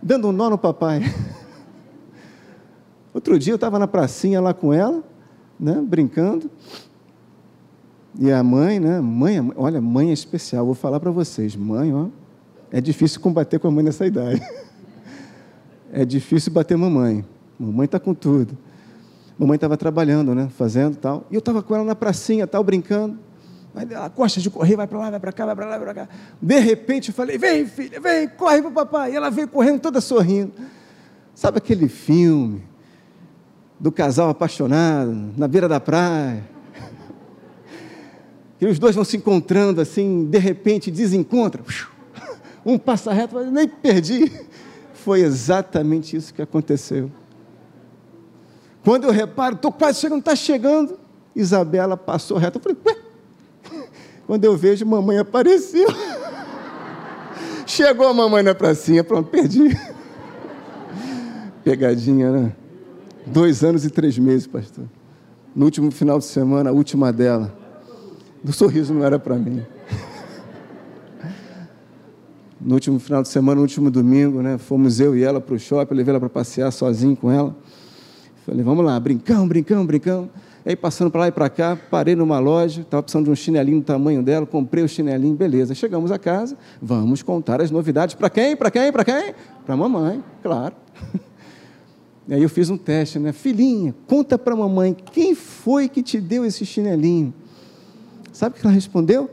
[0.02, 1.02] dando um nó no papai.
[3.14, 5.04] Outro dia eu estava na pracinha lá com ela,
[5.60, 6.50] né, brincando.
[8.20, 9.00] E a mãe, né?
[9.00, 10.66] Mãe, olha, mãe é especial.
[10.66, 12.08] Vou falar para vocês, mãe, ó,
[12.72, 14.42] é difícil combater com a mãe nessa idade.
[15.94, 17.26] É difícil bater mamãe.
[17.60, 18.58] Mamãe está com tudo.
[19.38, 20.48] Mamãe estava trabalhando, né?
[20.50, 21.28] Fazendo tal.
[21.30, 23.20] E eu estava com ela na pracinha, tal, brincando.
[23.74, 26.06] Ela gosta de correr, vai para lá, vai para cá, vai para lá, vai para
[26.06, 26.14] cá.
[26.42, 29.14] De repente eu falei: vem, filha, vem, corre para o papai.
[29.14, 30.52] E ela veio correndo toda sorrindo.
[31.34, 32.64] Sabe aquele filme
[33.80, 36.44] do casal apaixonado na beira da praia?
[38.60, 41.64] E os dois vão se encontrando assim, de repente desencontram.
[42.64, 44.32] Um passa reto, mas nem perdi.
[44.94, 47.12] Foi exatamente isso que aconteceu.
[48.84, 51.00] Quando eu reparo, estou quase chegando, está chegando.
[51.36, 52.60] Isabela passou reto.
[52.60, 53.01] Eu falei, ué,
[54.32, 55.90] quando eu vejo, mamãe apareceu.
[57.68, 59.78] Chegou a mamãe na pracinha, pronto, perdi.
[61.66, 62.56] Pegadinha, né?
[63.26, 64.86] Dois anos e três meses, pastor.
[65.54, 67.54] No último final de semana, a última dela.
[68.42, 69.66] O sorriso não era para mim.
[72.62, 74.58] No último final de semana, no último domingo, né?
[74.58, 77.54] Fomos eu e ela para o shopping, eu levei ela para passear sozinho com ela.
[78.46, 80.30] Falei, vamos lá, brincamos, brincamos, brincamos.
[80.64, 83.80] Aí passando para lá e para cá, parei numa loja, estava precisando de um chinelinho
[83.80, 85.74] do tamanho dela, comprei o chinelinho, beleza.
[85.74, 88.14] Chegamos a casa, vamos contar as novidades.
[88.14, 88.56] Para quem?
[88.56, 88.92] Para quem?
[88.92, 89.34] Para quem?
[89.66, 90.76] Para mamãe, claro.
[92.28, 93.32] E aí eu fiz um teste, né?
[93.32, 97.34] Filhinha, conta para mamãe, quem foi que te deu esse chinelinho?
[98.32, 99.32] Sabe o que ela respondeu?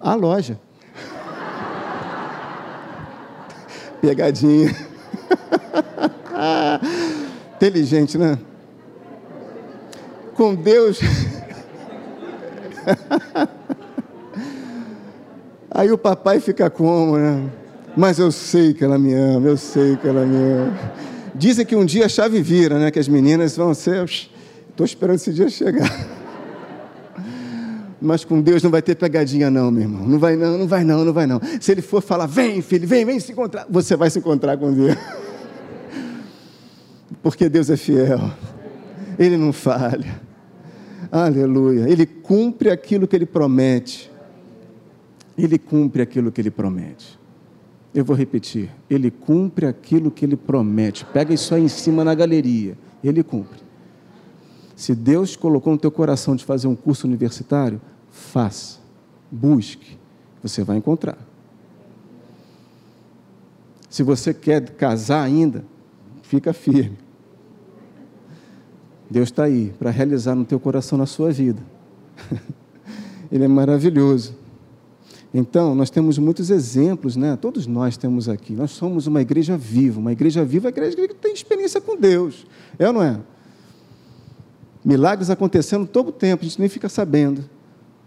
[0.00, 0.58] A loja.
[4.00, 4.74] Pegadinha.
[7.56, 8.38] Inteligente, né?
[10.34, 11.00] Com Deus.
[15.70, 17.50] Aí o papai fica como, né?
[17.96, 20.78] Mas eu sei que ela me ama, eu sei que ela me ama.
[21.34, 22.90] Dizem que um dia a chave vira, né?
[22.90, 24.04] Que as meninas vão ser.
[24.04, 25.90] Estou esperando esse dia chegar.
[28.00, 30.06] Mas com Deus não vai ter pegadinha, não, meu irmão.
[30.06, 31.40] Não vai, não, não vai, não, não vai, não.
[31.60, 34.72] Se ele for falar, vem, filho, vem, vem se encontrar, você vai se encontrar com
[34.72, 34.96] Deus.
[37.22, 38.20] Porque Deus é fiel.
[39.18, 40.22] Ele não falha.
[41.14, 41.88] Aleluia.
[41.88, 44.10] Ele cumpre aquilo que ele promete.
[45.38, 47.16] Ele cumpre aquilo que ele promete.
[47.94, 48.68] Eu vou repetir.
[48.90, 51.04] Ele cumpre aquilo que ele promete.
[51.04, 52.76] Pega isso aí em cima na galeria.
[53.02, 53.60] Ele cumpre.
[54.74, 58.80] Se Deus colocou no teu coração de fazer um curso universitário, faça.
[59.30, 59.96] Busque.
[60.42, 61.18] Você vai encontrar.
[63.88, 65.64] Se você quer casar ainda,
[66.22, 67.03] fica firme.
[69.10, 71.62] Deus está aí para realizar no teu coração, na sua vida.
[73.30, 74.34] Ele é maravilhoso.
[75.32, 77.36] Então, nós temos muitos exemplos, né?
[77.36, 78.52] Todos nós temos aqui.
[78.52, 79.98] Nós somos uma igreja viva.
[79.98, 82.46] Uma igreja viva é uma igreja que tem experiência com Deus.
[82.78, 83.18] É ou não é?
[84.84, 87.44] Milagres acontecendo todo o tempo, a gente nem fica sabendo.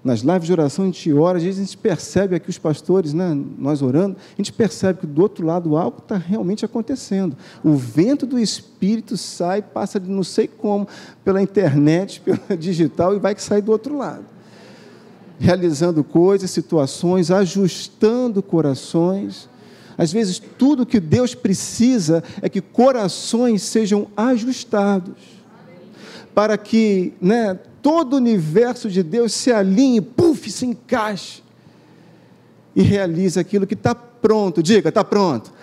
[0.04, 3.14] Nas lives de oração a gente ora, às vezes a gente percebe aqui os pastores,
[3.14, 7.36] né, nós orando, a gente percebe que do outro lado algo está realmente acontecendo.
[7.64, 10.88] O vento do Espírito sai, passa de não sei como,
[11.26, 14.38] pela internet, pela digital e vai que sai do outro lado
[15.40, 19.48] realizando coisas, situações, ajustando corações.
[19.98, 25.16] Às vezes, tudo que Deus precisa é que corações sejam ajustados,
[26.34, 31.42] para que né, todo o universo de Deus se alinhe, puf, se encaixe
[32.76, 34.62] e realize aquilo que está pronto.
[34.62, 35.54] Diga, está pronto.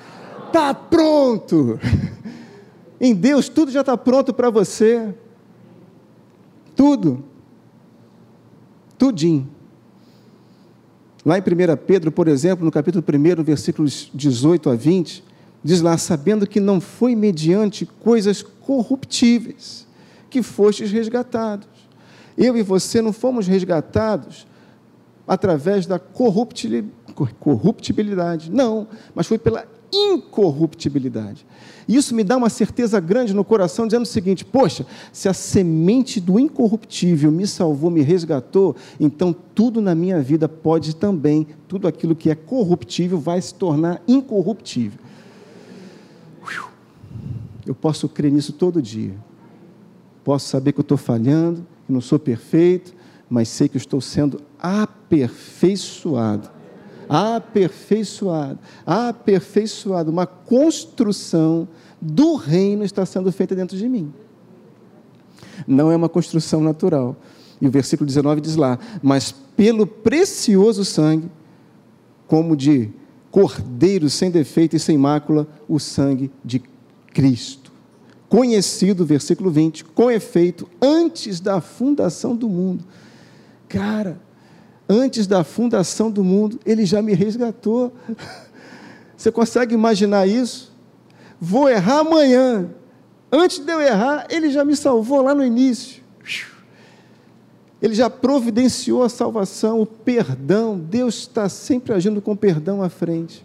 [0.46, 1.78] Está pronto.
[2.98, 5.14] Em Deus, tudo já está pronto para você.
[6.74, 7.22] Tudo.
[8.96, 9.46] Tudinho.
[11.26, 15.22] Lá em 1 Pedro, por exemplo, no capítulo 1, versículos 18 a 20,
[15.62, 19.86] diz lá: Sabendo que não foi mediante coisas corruptíveis
[20.30, 21.73] que fostes resgatados.
[22.36, 24.46] Eu e você não fomos resgatados
[25.26, 31.46] através da corruptibilidade, não, mas foi pela incorruptibilidade.
[31.88, 36.20] Isso me dá uma certeza grande no coração, dizendo o seguinte: poxa, se a semente
[36.20, 42.16] do incorruptível me salvou, me resgatou, então tudo na minha vida pode também, tudo aquilo
[42.16, 44.98] que é corruptível vai se tornar incorruptível.
[47.66, 49.14] Eu posso crer nisso todo dia.
[50.22, 52.94] Posso saber que eu estou falhando, que não sou perfeito,
[53.28, 56.54] mas sei que estou sendo aperfeiçoado
[57.08, 61.68] aperfeiçoado, aperfeiçoado, uma construção
[62.00, 64.12] do reino está sendo feita dentro de mim.
[65.66, 67.16] Não é uma construção natural.
[67.60, 71.30] E o versículo 19 diz lá: Mas pelo precioso sangue,
[72.26, 72.90] como de
[73.30, 76.62] cordeiro sem defeito e sem mácula, o sangue de
[77.12, 77.63] Cristo.
[78.34, 82.82] Conhecido, versículo 20, com efeito, antes da fundação do mundo.
[83.68, 84.18] Cara,
[84.88, 87.92] antes da fundação do mundo, ele já me resgatou.
[89.16, 90.74] Você consegue imaginar isso?
[91.40, 92.70] Vou errar amanhã.
[93.30, 96.02] Antes de eu errar, ele já me salvou lá no início.
[97.80, 100.76] Ele já providenciou a salvação, o perdão.
[100.76, 103.44] Deus está sempre agindo com perdão à frente.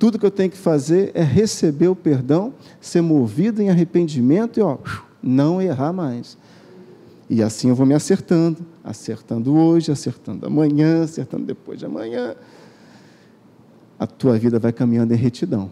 [0.00, 4.62] Tudo que eu tenho que fazer é receber o perdão, ser movido em arrependimento e
[4.62, 4.78] ó,
[5.22, 6.38] não errar mais.
[7.28, 12.34] E assim eu vou me acertando, acertando hoje, acertando amanhã, acertando depois de amanhã.
[13.98, 15.70] A tua vida vai caminhando em retidão.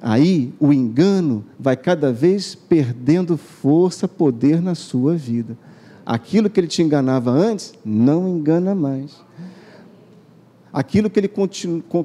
[0.00, 5.58] Aí o engano vai cada vez perdendo força, poder na sua vida.
[6.06, 9.26] Aquilo que ele te enganava antes, não engana mais
[10.72, 11.30] aquilo que ele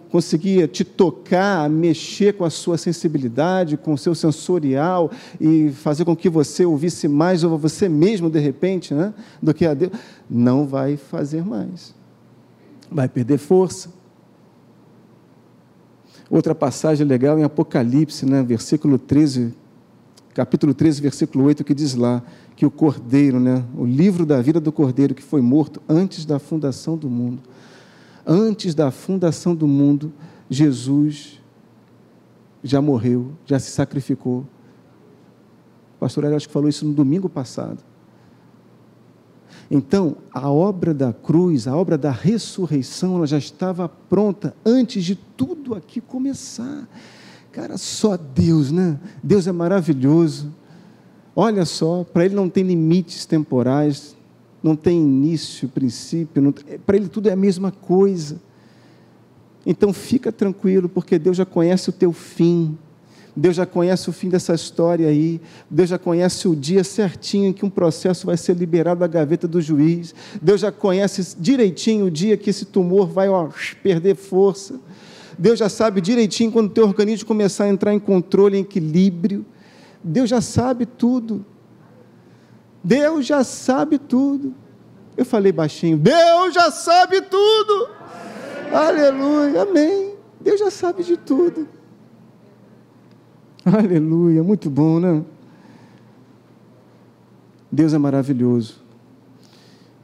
[0.10, 6.16] conseguia te tocar, mexer com a sua sensibilidade, com o seu sensorial e fazer com
[6.16, 9.92] que você ouvisse mais ou você mesmo de repente, né, do que a Deus,
[10.30, 11.94] não vai fazer mais.
[12.90, 13.90] Vai perder força.
[16.30, 19.54] Outra passagem legal em Apocalipse, né, versículo 13,
[20.34, 22.24] capítulo 13, versículo 8, que diz lá
[22.56, 26.40] que o Cordeiro, né, o livro da vida do Cordeiro que foi morto antes da
[26.40, 27.42] fundação do mundo,
[28.26, 30.14] Antes da fundação do mundo,
[30.50, 31.42] Jesus
[32.64, 34.46] já morreu, já se sacrificou.
[35.96, 37.84] O pastor Hélio acho que falou isso no domingo passado.
[39.70, 45.16] Então, a obra da cruz, a obra da ressurreição, ela já estava pronta antes de
[45.16, 46.88] tudo aqui começar.
[47.52, 49.00] Cara, só Deus, né?
[49.24, 50.54] Deus é maravilhoso.
[51.34, 54.16] Olha só, para Ele não tem limites temporais,
[54.64, 56.54] não tem início, princípio,
[56.86, 58.40] para Ele tudo é a mesma coisa.
[59.66, 62.78] Então fica tranquilo, porque Deus já conhece o teu fim.
[63.36, 65.40] Deus já conhece o fim dessa história aí.
[65.70, 69.48] Deus já conhece o dia certinho em que um processo vai ser liberado da gaveta
[69.48, 70.14] do juiz.
[70.42, 73.50] Deus já conhece direitinho o dia que esse tumor vai ó,
[73.82, 74.80] perder força.
[75.38, 79.46] Deus já sabe direitinho quando o teu organismo começar a entrar em controle, em equilíbrio.
[80.04, 81.46] Deus já sabe tudo.
[82.84, 84.54] Deus já sabe tudo.
[85.16, 87.90] Eu falei baixinho, Deus já sabe tudo.
[88.74, 90.16] Aleluia, amém.
[90.40, 91.68] Deus já sabe de tudo.
[93.64, 95.24] Aleluia, muito bom, né?
[97.72, 98.82] Deus é maravilhoso.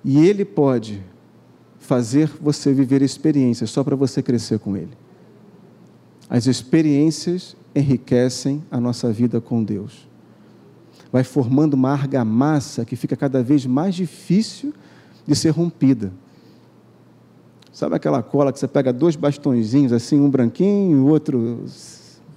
[0.06, 1.04] E Ele pode
[1.80, 4.96] fazer você viver experiências só para você crescer com Ele.
[6.30, 10.07] As experiências enriquecem a nossa vida com Deus.
[11.12, 14.74] Vai formando uma argamassa que fica cada vez mais difícil
[15.26, 16.12] de ser rompida.
[17.72, 21.64] Sabe aquela cola que você pega dois bastõezinhos, assim, um branquinho, o outro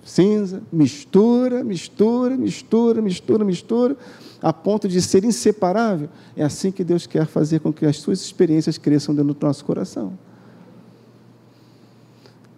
[0.05, 3.97] cinza, mistura, mistura, mistura, mistura, mistura,
[4.43, 6.09] a ponto de ser inseparável.
[6.37, 9.64] É assim que Deus quer fazer com que as suas experiências cresçam dentro do nosso
[9.64, 10.18] coração.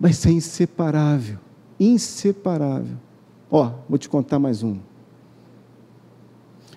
[0.01, 1.39] Vai ser inseparável,
[1.79, 2.97] inseparável.
[3.51, 4.79] Ó, vou te contar mais um.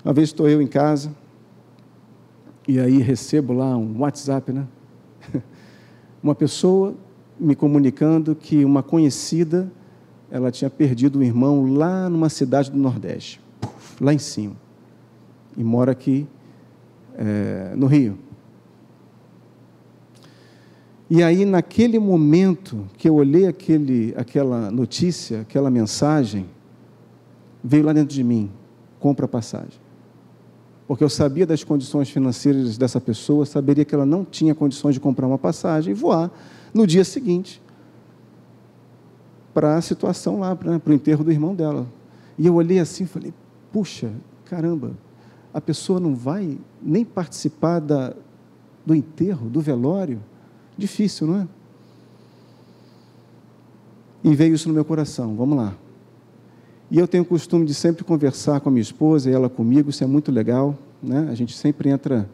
[0.05, 1.11] Uma vez estou eu em casa,
[2.67, 4.67] e aí recebo lá um WhatsApp, né?
[6.21, 6.93] Uma pessoa
[7.39, 9.71] me comunicando que uma conhecida
[10.29, 13.41] ela tinha perdido um irmão lá numa cidade do Nordeste,
[13.99, 14.55] lá em cima,
[15.57, 16.27] e mora aqui
[17.15, 18.15] é, no Rio.
[21.09, 26.45] E aí, naquele momento que eu olhei aquele, aquela notícia, aquela mensagem,
[27.63, 28.51] veio lá dentro de mim:
[28.99, 29.84] compra a passagem.
[30.87, 34.99] Porque eu sabia das condições financeiras dessa pessoa, saberia que ela não tinha condições de
[34.99, 36.31] comprar uma passagem e voar
[36.73, 37.61] no dia seguinte
[39.53, 41.87] para a situação lá, para, para o enterro do irmão dela.
[42.37, 43.33] E eu olhei assim e falei:
[43.71, 44.11] puxa,
[44.45, 44.91] caramba,
[45.53, 48.13] a pessoa não vai nem participar da,
[48.85, 50.21] do enterro, do velório?
[50.77, 51.47] Difícil, não é?
[54.23, 55.75] E veio isso no meu coração, vamos lá.
[56.89, 59.89] E eu tenho o costume de sempre conversar com a minha esposa e ela comigo,
[59.89, 61.27] isso é muito legal, né?
[61.31, 62.29] A gente sempre entra,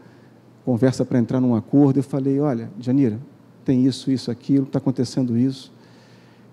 [0.65, 1.99] conversa para entrar num acordo.
[1.99, 3.19] Eu falei: olha, Janira,
[3.63, 5.71] tem isso, isso, aquilo, está acontecendo isso.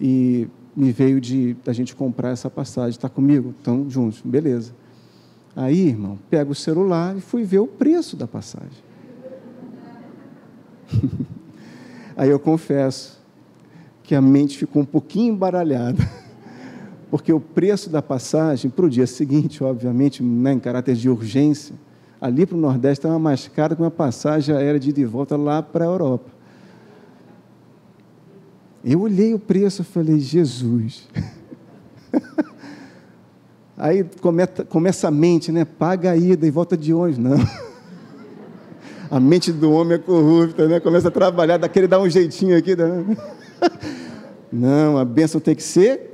[0.01, 2.91] E me veio de a gente comprar essa passagem.
[2.91, 3.53] Está comigo?
[3.59, 4.21] Estão juntos.
[4.25, 4.73] Beleza.
[5.57, 8.71] Aí, irmão, pego o celular e fui ver o preço da passagem.
[12.17, 13.19] Aí eu confesso
[14.03, 15.99] que a mente ficou um pouquinho embaralhada,
[17.11, 21.75] porque o preço da passagem para o dia seguinte, obviamente, né, em caráter de urgência,
[22.21, 25.37] ali para o Nordeste estava mais caro que uma passagem aérea de ida e volta
[25.37, 26.31] lá para a Europa.
[28.85, 31.09] Eu olhei o preço e falei, Jesus.
[33.77, 35.65] Aí começa, começa a mente, né?
[35.65, 37.19] Paga a ida e volta de ônibus.
[37.19, 37.39] Não.
[39.11, 40.81] A mente do homem é corrupta, né?
[40.81, 42.77] Começa a trabalhar, daquele dar um jeitinho aqui.
[44.53, 46.11] Não, a bênção tem que ser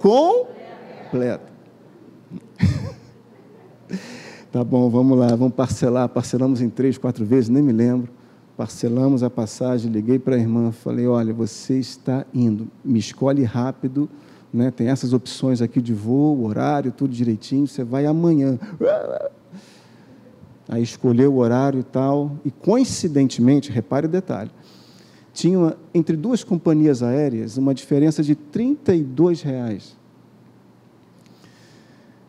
[4.50, 6.08] Tá bom, vamos lá, vamos parcelar.
[6.08, 8.08] Parcelamos em três, quatro vezes, nem me lembro
[8.56, 14.08] parcelamos a passagem, liguei para a irmã, falei, olha, você está indo, me escolhe rápido,
[14.52, 14.70] né?
[14.70, 18.58] tem essas opções aqui de voo, horário, tudo direitinho, você vai amanhã.
[20.68, 24.50] Aí escolheu o horário e tal, e coincidentemente, repare o detalhe,
[25.32, 29.96] tinha entre duas companhias aéreas uma diferença de 32 reais.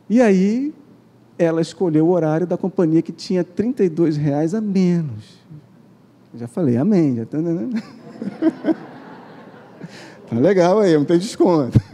[0.10, 0.74] E aí
[1.38, 5.40] ela escolheu o horário da companhia que tinha 32 reais a menos.
[6.34, 7.16] Já falei, amém.
[7.16, 7.84] Já tá, né, né?
[10.30, 11.80] tá legal aí, não tem desconto.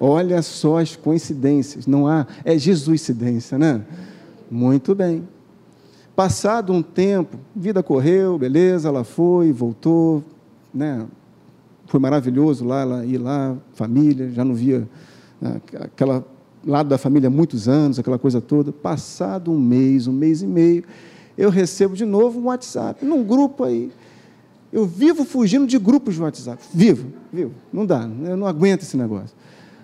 [0.00, 3.82] Olha só as coincidências, não há, é Jesuscidência, né?
[4.50, 5.28] Muito bem.
[6.16, 10.24] Passado um tempo, vida correu, beleza, ela foi, voltou,
[10.74, 11.06] né?
[11.86, 14.88] Foi maravilhoso lá, ela ir lá, família, já não via
[15.80, 16.24] aquela
[16.64, 18.72] lado da família há muitos anos, aquela coisa toda.
[18.72, 20.84] Passado um mês, um mês e meio,
[21.36, 23.90] eu recebo de novo um WhatsApp, num grupo aí.
[24.72, 26.62] Eu vivo fugindo de grupos de WhatsApp.
[26.72, 27.52] Vivo, vivo.
[27.72, 29.36] Não dá, eu não aguento esse negócio.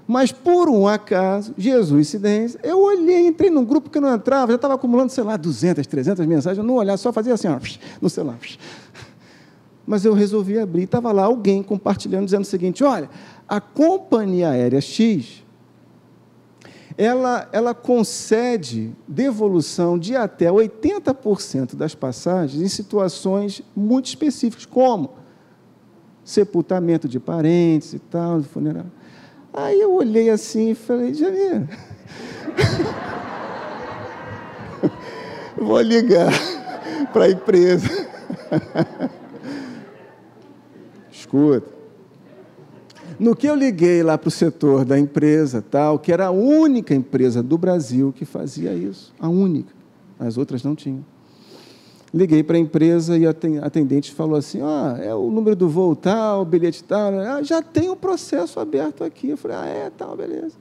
[0.07, 4.53] Mas por um acaso, Jesus incidência, eu olhei, entrei num grupo que eu não entrava,
[4.53, 7.59] já estava acumulando, sei lá, 200, 300 mensagens, eu não olhava, só fazia assim, ó,
[8.01, 8.39] no celular.
[9.87, 13.11] Mas eu resolvi abrir, estava lá alguém compartilhando, dizendo o seguinte: olha,
[13.47, 15.43] A companhia aérea X,
[16.99, 25.11] ela, ela concede devolução de até 80% das passagens em situações muito específicas, como
[26.25, 28.87] sepultamento de parentes e tal, funeral.
[29.55, 31.69] Aí eu olhei assim e falei, Jamir,
[35.57, 36.33] vou ligar
[37.13, 38.09] para a empresa.
[41.13, 41.78] Escuta.
[43.19, 46.95] No que eu liguei lá para o setor da empresa, tal, que era a única
[46.95, 49.73] empresa do Brasil que fazia isso, a única.
[50.19, 51.05] As outras não tinham.
[52.15, 53.31] Liguei para a empresa e a
[53.63, 57.19] atendente falou assim: ah, é o número do voo tal, o bilhete tal.
[57.19, 59.31] Ah, já tem o processo aberto aqui.
[59.31, 60.55] Eu falei: ah, é, tal, beleza.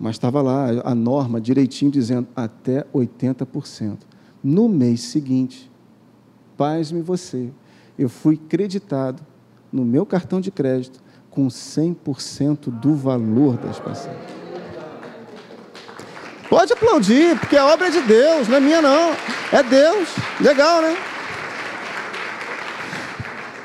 [0.00, 3.98] Mas estava lá a norma direitinho dizendo até 80%.
[4.42, 5.70] No mês seguinte,
[6.56, 7.50] paz-me você,
[7.96, 9.22] eu fui creditado
[9.72, 11.00] no meu cartão de crédito
[11.30, 14.42] com 100% do valor das passagens.
[16.48, 19.12] Pode aplaudir, porque a obra é de Deus, não é minha não.
[19.50, 20.10] É Deus.
[20.38, 20.94] Legal, né?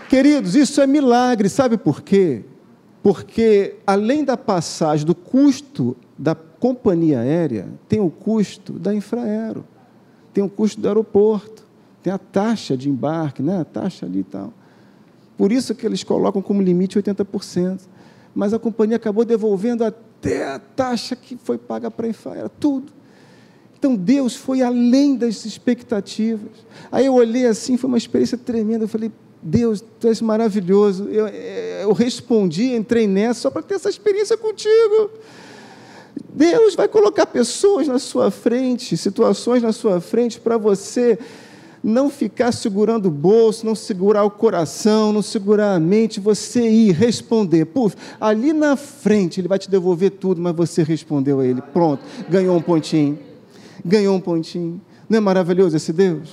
[0.07, 2.45] Queridos, isso é milagre, sabe por quê?
[3.03, 9.65] Porque além da passagem do custo da companhia aérea, tem o custo da infraero,
[10.33, 11.65] tem o custo do aeroporto,
[12.01, 13.59] tem a taxa de embarque, né?
[13.59, 14.53] a taxa ali e tal.
[15.37, 17.81] Por isso que eles colocam como limite 80%.
[18.33, 22.91] Mas a companhia acabou devolvendo até a taxa que foi paga para a Infraero, tudo.
[23.77, 26.49] Então Deus foi além das expectativas.
[26.91, 28.85] Aí eu olhei assim, foi uma experiência tremenda.
[28.85, 29.11] Eu falei,
[29.41, 31.07] Deus, tu és maravilhoso.
[31.09, 35.11] Eu, eu respondi, entrei nessa só para ter essa experiência contigo.
[36.33, 41.17] Deus vai colocar pessoas na sua frente, situações na sua frente para você
[41.83, 46.91] não ficar segurando o bolso, não segurar o coração, não segurar a mente, você ir
[46.91, 47.65] responder.
[47.65, 51.61] Puf, ali na frente ele vai te devolver tudo, mas você respondeu a ele.
[51.61, 53.17] Pronto, ganhou um pontinho.
[53.85, 54.81] Ganhou um pontinho.
[55.09, 56.29] Não é maravilhoso esse Deus?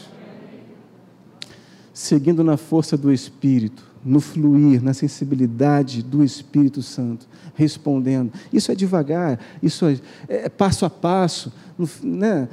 [1.92, 8.32] Seguindo na força do Espírito, no fluir, na sensibilidade do Espírito Santo, respondendo.
[8.53, 11.53] Isso é devagar, isso é, é passo a passo,
[12.03, 12.49] né?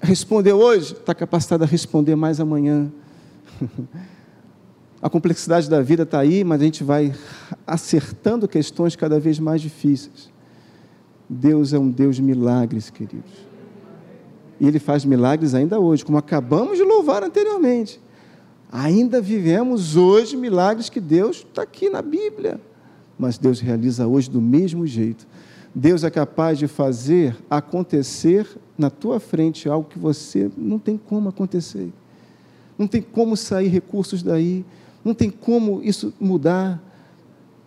[0.00, 2.90] Respondeu hoje, está capacitado a responder mais amanhã.
[5.00, 7.14] A complexidade da vida está aí, mas a gente vai
[7.66, 10.32] acertando questões cada vez mais difíceis.
[11.28, 13.30] Deus é um Deus de milagres, queridos.
[14.58, 18.00] E Ele faz milagres ainda hoje, como acabamos de louvar anteriormente.
[18.72, 22.58] Ainda vivemos hoje milagres que Deus está aqui na Bíblia.
[23.18, 25.26] Mas Deus realiza hoje do mesmo jeito.
[25.74, 28.48] Deus é capaz de fazer acontecer
[28.78, 31.92] na tua frente algo que você não tem como acontecer.
[32.78, 34.64] Não tem como sair recursos daí.
[35.04, 36.82] Não tem como isso mudar.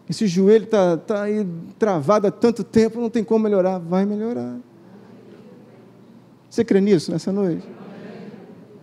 [0.09, 1.47] Esse joelho está tá aí
[1.77, 3.79] travado há tanto tempo, não tem como melhorar.
[3.79, 4.57] Vai melhorar.
[6.49, 7.67] Você crê nisso nessa noite?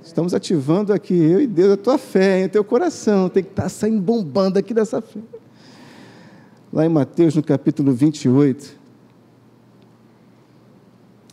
[0.03, 3.29] Estamos ativando aqui, eu e Deus, a tua fé, o teu coração.
[3.29, 5.18] Tem que estar tá saindo bombando aqui dessa fé.
[6.72, 8.79] Lá em Mateus, no capítulo 28,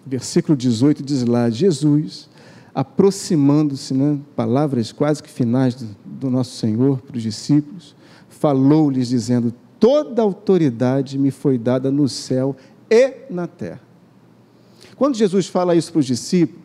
[0.06, 2.30] versículo 18 diz lá: Jesus,
[2.74, 7.96] aproximando-se, né, palavras quase que finais do, do nosso Senhor para os discípulos,
[8.30, 12.56] falou-lhes dizendo: Toda autoridade me foi dada no céu
[12.90, 13.82] e na terra.
[14.96, 16.64] Quando Jesus fala isso para os discípulos,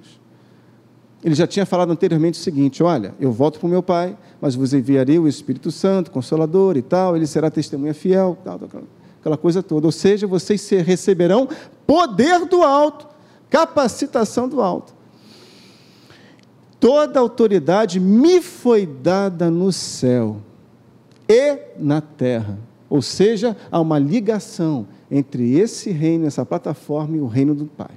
[1.24, 4.54] ele já tinha falado anteriormente o seguinte: Olha, eu volto para o meu Pai, mas
[4.54, 8.82] vos enviarei o Espírito Santo, Consolador e tal, ele será testemunha fiel, tal, tal,
[9.20, 9.86] aquela coisa toda.
[9.86, 11.48] Ou seja, vocês receberão
[11.86, 13.17] poder do alto
[13.50, 14.94] capacitação do alto.
[16.80, 20.38] Toda autoridade me foi dada no céu
[21.28, 22.58] e na terra.
[22.88, 27.90] Ou seja, há uma ligação entre esse reino, essa plataforma e o reino do Pai.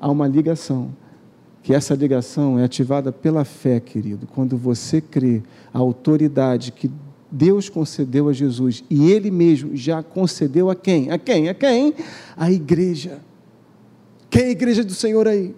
[0.00, 0.90] Há uma ligação.
[1.62, 4.26] Que essa ligação é ativada pela fé, querido.
[4.26, 5.42] Quando você crê
[5.74, 6.90] a autoridade que
[7.30, 11.10] Deus concedeu a Jesus e Ele mesmo já concedeu a quem?
[11.10, 11.48] A quem?
[11.48, 11.94] A quem?
[12.36, 13.20] A igreja.
[14.30, 15.54] Quem é a igreja do Senhor aí?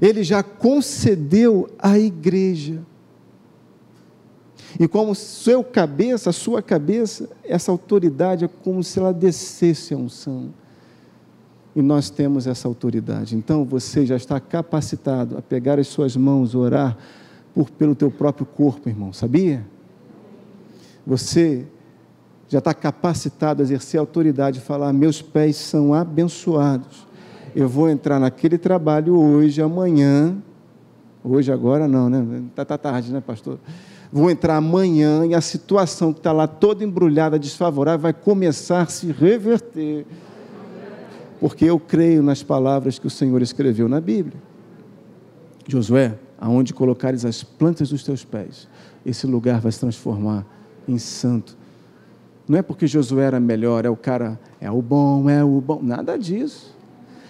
[0.00, 2.80] Ele já concedeu à igreja.
[4.78, 9.96] E como seu cabeça, a sua cabeça, essa autoridade é como se ela descesse a
[9.96, 10.54] unção.
[11.74, 13.36] E nós temos essa autoridade.
[13.36, 16.96] Então você já está capacitado a pegar as suas mãos, orar
[17.54, 19.66] por, pelo teu próprio corpo, irmão, sabia?
[21.06, 21.66] Você
[22.50, 27.06] já está capacitado a exercer a autoridade e falar: meus pés são abençoados.
[27.56, 30.36] Eu vou entrar naquele trabalho hoje, amanhã.
[31.24, 32.42] Hoje, agora não, né?
[32.50, 33.58] Está tá tarde, né, pastor?
[34.12, 38.86] vou entrar amanhã e a situação que está lá toda embrulhada, desfavorável, vai começar a
[38.86, 40.04] se reverter.
[41.38, 44.36] Porque eu creio nas palavras que o Senhor escreveu na Bíblia.
[45.66, 48.68] Josué, aonde colocares as plantas dos teus pés,
[49.06, 50.44] esse lugar vai se transformar
[50.88, 51.56] em santo.
[52.50, 55.80] Não é porque Josué era melhor, é o cara, é o bom, é o bom,
[55.80, 56.76] nada disso.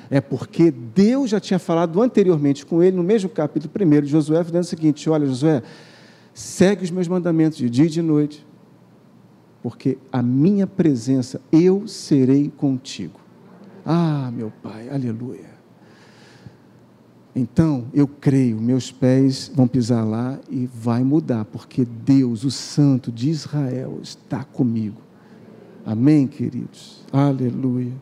[0.08, 4.42] É porque Deus já tinha falado anteriormente com ele, no mesmo capítulo 1 de Josué,
[4.42, 5.62] dizendo o seguinte: Olha, Josué,
[6.32, 8.46] segue os meus mandamentos de dia e de noite,
[9.62, 13.20] porque a minha presença, eu serei contigo.
[13.84, 15.50] Ah, meu Pai, aleluia.
[17.36, 23.12] Então, eu creio, meus pés vão pisar lá e vai mudar, porque Deus, o Santo
[23.12, 25.09] de Israel, está comigo.
[25.84, 27.04] Amém, queridos?
[27.12, 27.92] Aleluia.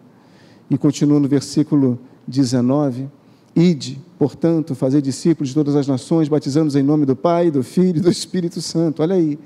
[0.70, 3.08] E continua no versículo 19:
[3.54, 7.98] Ide, portanto, fazer discípulos de todas as nações, batizando-os em nome do Pai, do Filho
[7.98, 9.02] e do Espírito Santo.
[9.02, 9.38] Olha aí.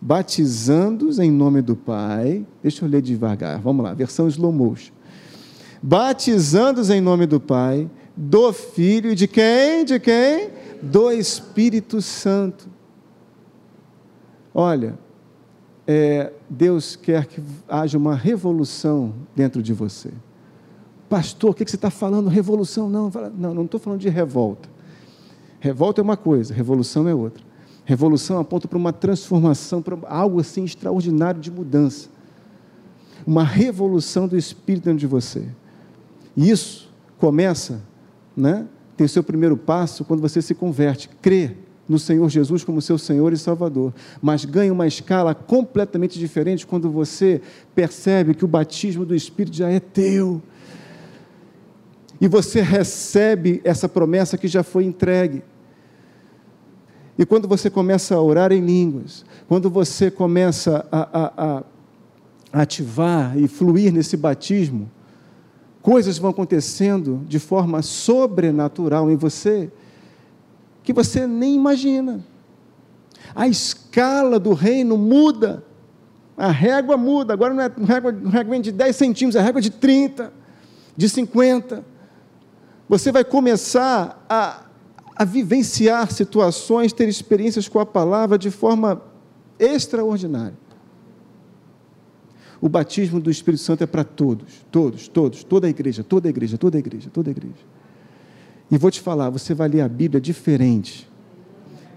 [0.00, 2.46] Batizando-os em nome do Pai.
[2.62, 3.60] Deixa eu ler devagar.
[3.60, 4.92] Vamos lá, versão slow motion.
[5.82, 9.84] Batizando-os em nome do Pai do Filho e de quem?
[9.84, 10.50] De quem?
[10.82, 12.68] Do Espírito Santo.
[14.52, 14.98] Olha,
[15.90, 20.12] é, Deus quer que haja uma revolução dentro de você.
[21.08, 22.28] Pastor, o que você está falando?
[22.28, 22.90] Revolução?
[22.90, 24.68] Não, não, não estou falando de revolta.
[25.58, 27.42] Revolta é uma coisa, revolução é outra.
[27.86, 32.10] Revolução aponta para uma transformação, para algo assim extraordinário de mudança.
[33.26, 35.48] Uma revolução do Espírito dentro de você.
[36.36, 37.80] E isso começa
[38.36, 41.56] né, tem o seu primeiro passo quando você se converte, crê
[41.88, 46.90] no Senhor Jesus como seu Senhor e Salvador, mas ganha uma escala completamente diferente quando
[46.90, 47.40] você
[47.74, 50.42] percebe que o batismo do Espírito já é teu.
[52.20, 55.42] E você recebe essa promessa que já foi entregue.
[57.16, 61.64] E quando você começa a orar em línguas, quando você começa a, a,
[62.52, 64.90] a ativar e fluir nesse batismo,
[65.82, 69.70] coisas vão acontecendo de forma sobrenatural em você
[70.88, 72.24] que você nem imagina.
[73.34, 75.62] A escala do reino muda.
[76.34, 77.34] A régua muda.
[77.34, 80.32] Agora não é régua, régua de 10 centímetros, é régua de 30,
[80.96, 81.84] de 50.
[82.88, 84.64] Você vai começar a,
[85.14, 89.02] a vivenciar situações, ter experiências com a palavra de forma
[89.58, 90.56] extraordinária.
[92.62, 96.30] O batismo do Espírito Santo é para todos, todos, todos, toda a igreja, toda a
[96.30, 97.77] igreja, toda a igreja, toda a igreja.
[98.70, 101.08] E vou te falar, você vai ler a Bíblia diferente.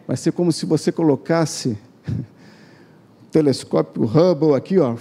[0.07, 4.95] Vai ser como se você colocasse o telescópio Hubble aqui, ó,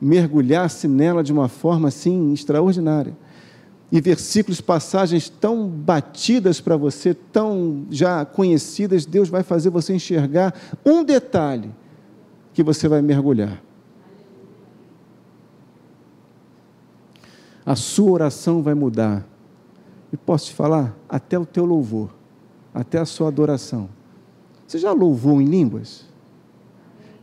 [0.00, 3.16] mergulhasse nela de uma forma assim extraordinária.
[3.92, 10.54] E versículos, passagens tão batidas para você, tão já conhecidas, Deus vai fazer você enxergar
[10.86, 11.70] um detalhe
[12.54, 13.60] que você vai mergulhar.
[17.70, 19.24] a sua oração vai mudar.
[20.12, 20.96] E posso te falar?
[21.08, 22.10] Até o teu louvor,
[22.74, 23.88] até a sua adoração.
[24.66, 26.04] Você já louvou em línguas?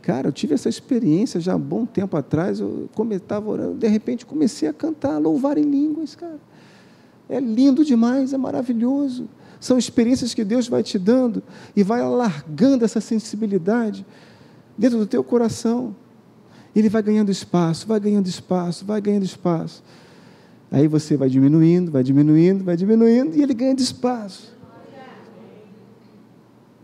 [0.02, 2.60] Cara, eu tive essa experiência já há bom tempo atrás.
[2.60, 6.38] Eu estava orando, de repente comecei a cantar, louvar em línguas, cara.
[7.28, 9.28] É lindo demais, é maravilhoso.
[9.60, 11.42] São experiências que Deus vai te dando
[11.76, 14.06] e vai alargando essa sensibilidade
[14.78, 15.94] dentro do teu coração.
[16.74, 19.82] Ele vai ganhando espaço, vai ganhando espaço, vai ganhando espaço.
[20.70, 24.56] Aí você vai diminuindo, vai diminuindo, vai diminuindo e ele ganha de espaço.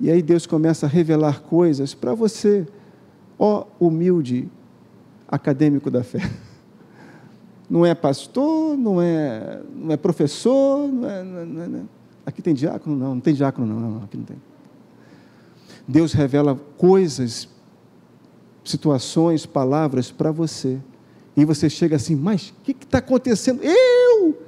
[0.00, 2.66] E aí Deus começa a revelar coisas para você,
[3.38, 4.48] ó humilde
[5.28, 6.20] acadêmico da fé.
[7.68, 11.82] Não é pastor, não é, não é professor, não é, não é, não é.
[12.26, 12.94] aqui tem diácono?
[12.94, 14.36] Não, não tem diácono, não, não, aqui não tem.
[15.88, 17.48] Deus revela coisas,
[18.62, 20.78] situações, palavras para você
[21.36, 23.60] e você chega assim, mas o que está acontecendo?
[23.62, 24.38] Eu!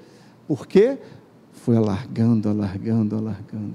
[0.46, 0.98] Por quê?
[1.52, 3.74] Foi alargando, alargando, alargando.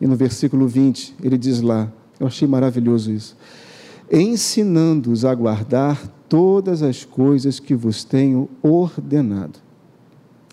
[0.00, 3.36] E no versículo 20, ele diz lá, eu achei maravilhoso isso.
[4.10, 9.58] Ensinando-os a guardar todas as coisas que vos tenho ordenado.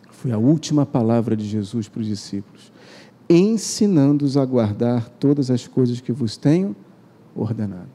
[0.10, 2.72] Foi a última palavra de Jesus para os discípulos.
[3.30, 6.76] Ensinando-os a guardar todas as coisas que vos tenho
[7.36, 7.90] ordenado.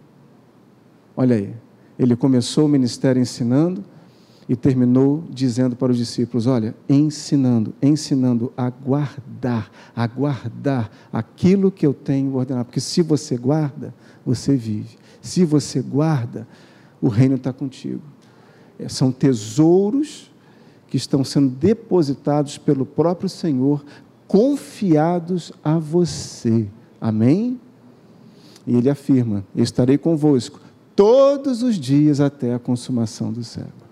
[1.16, 1.54] Olha aí,
[1.98, 3.84] ele começou o ministério ensinando
[4.48, 11.84] e terminou dizendo para os discípulos: Olha, ensinando, ensinando a guardar, a guardar aquilo que
[11.84, 12.66] eu tenho ordenado.
[12.66, 13.92] Porque se você guarda,
[14.24, 14.96] você vive.
[15.20, 16.46] Se você guarda,
[17.02, 18.02] o reino está contigo.
[18.78, 20.30] É, são tesouros
[20.86, 23.84] que estão sendo depositados pelo próprio Senhor,
[24.26, 26.68] confiados a você.
[27.00, 27.60] Amém?
[28.66, 30.67] E ele afirma: estarei convosco
[30.98, 33.86] todos os dias até a consumação do século.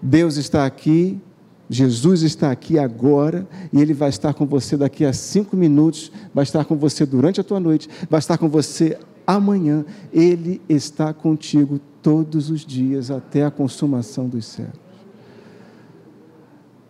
[0.00, 1.20] Deus está aqui,
[1.68, 6.44] Jesus está aqui agora, e Ele vai estar com você daqui a cinco minutos, vai
[6.44, 9.84] estar com você durante a tua noite, vai estar com você amanhã.
[10.10, 14.80] Ele está contigo todos os dias até a consumação dos séculos.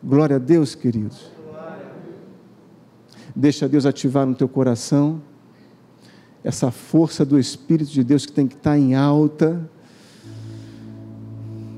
[0.01, 1.29] Glória a Deus, queridos.
[3.35, 5.21] Deixa Deus ativar no teu coração
[6.47, 9.61] essa força do Espírito de Deus que tem que estar em alta,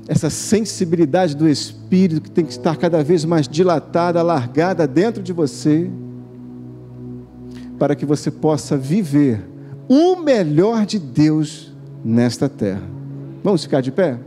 [0.07, 5.33] essa sensibilidade do Espírito que tem que estar cada vez mais dilatada, alargada dentro de
[5.33, 5.89] você,
[7.79, 9.43] para que você possa viver
[9.87, 11.73] o melhor de Deus
[12.05, 12.83] nesta terra.
[13.43, 14.19] Vamos ficar de pé?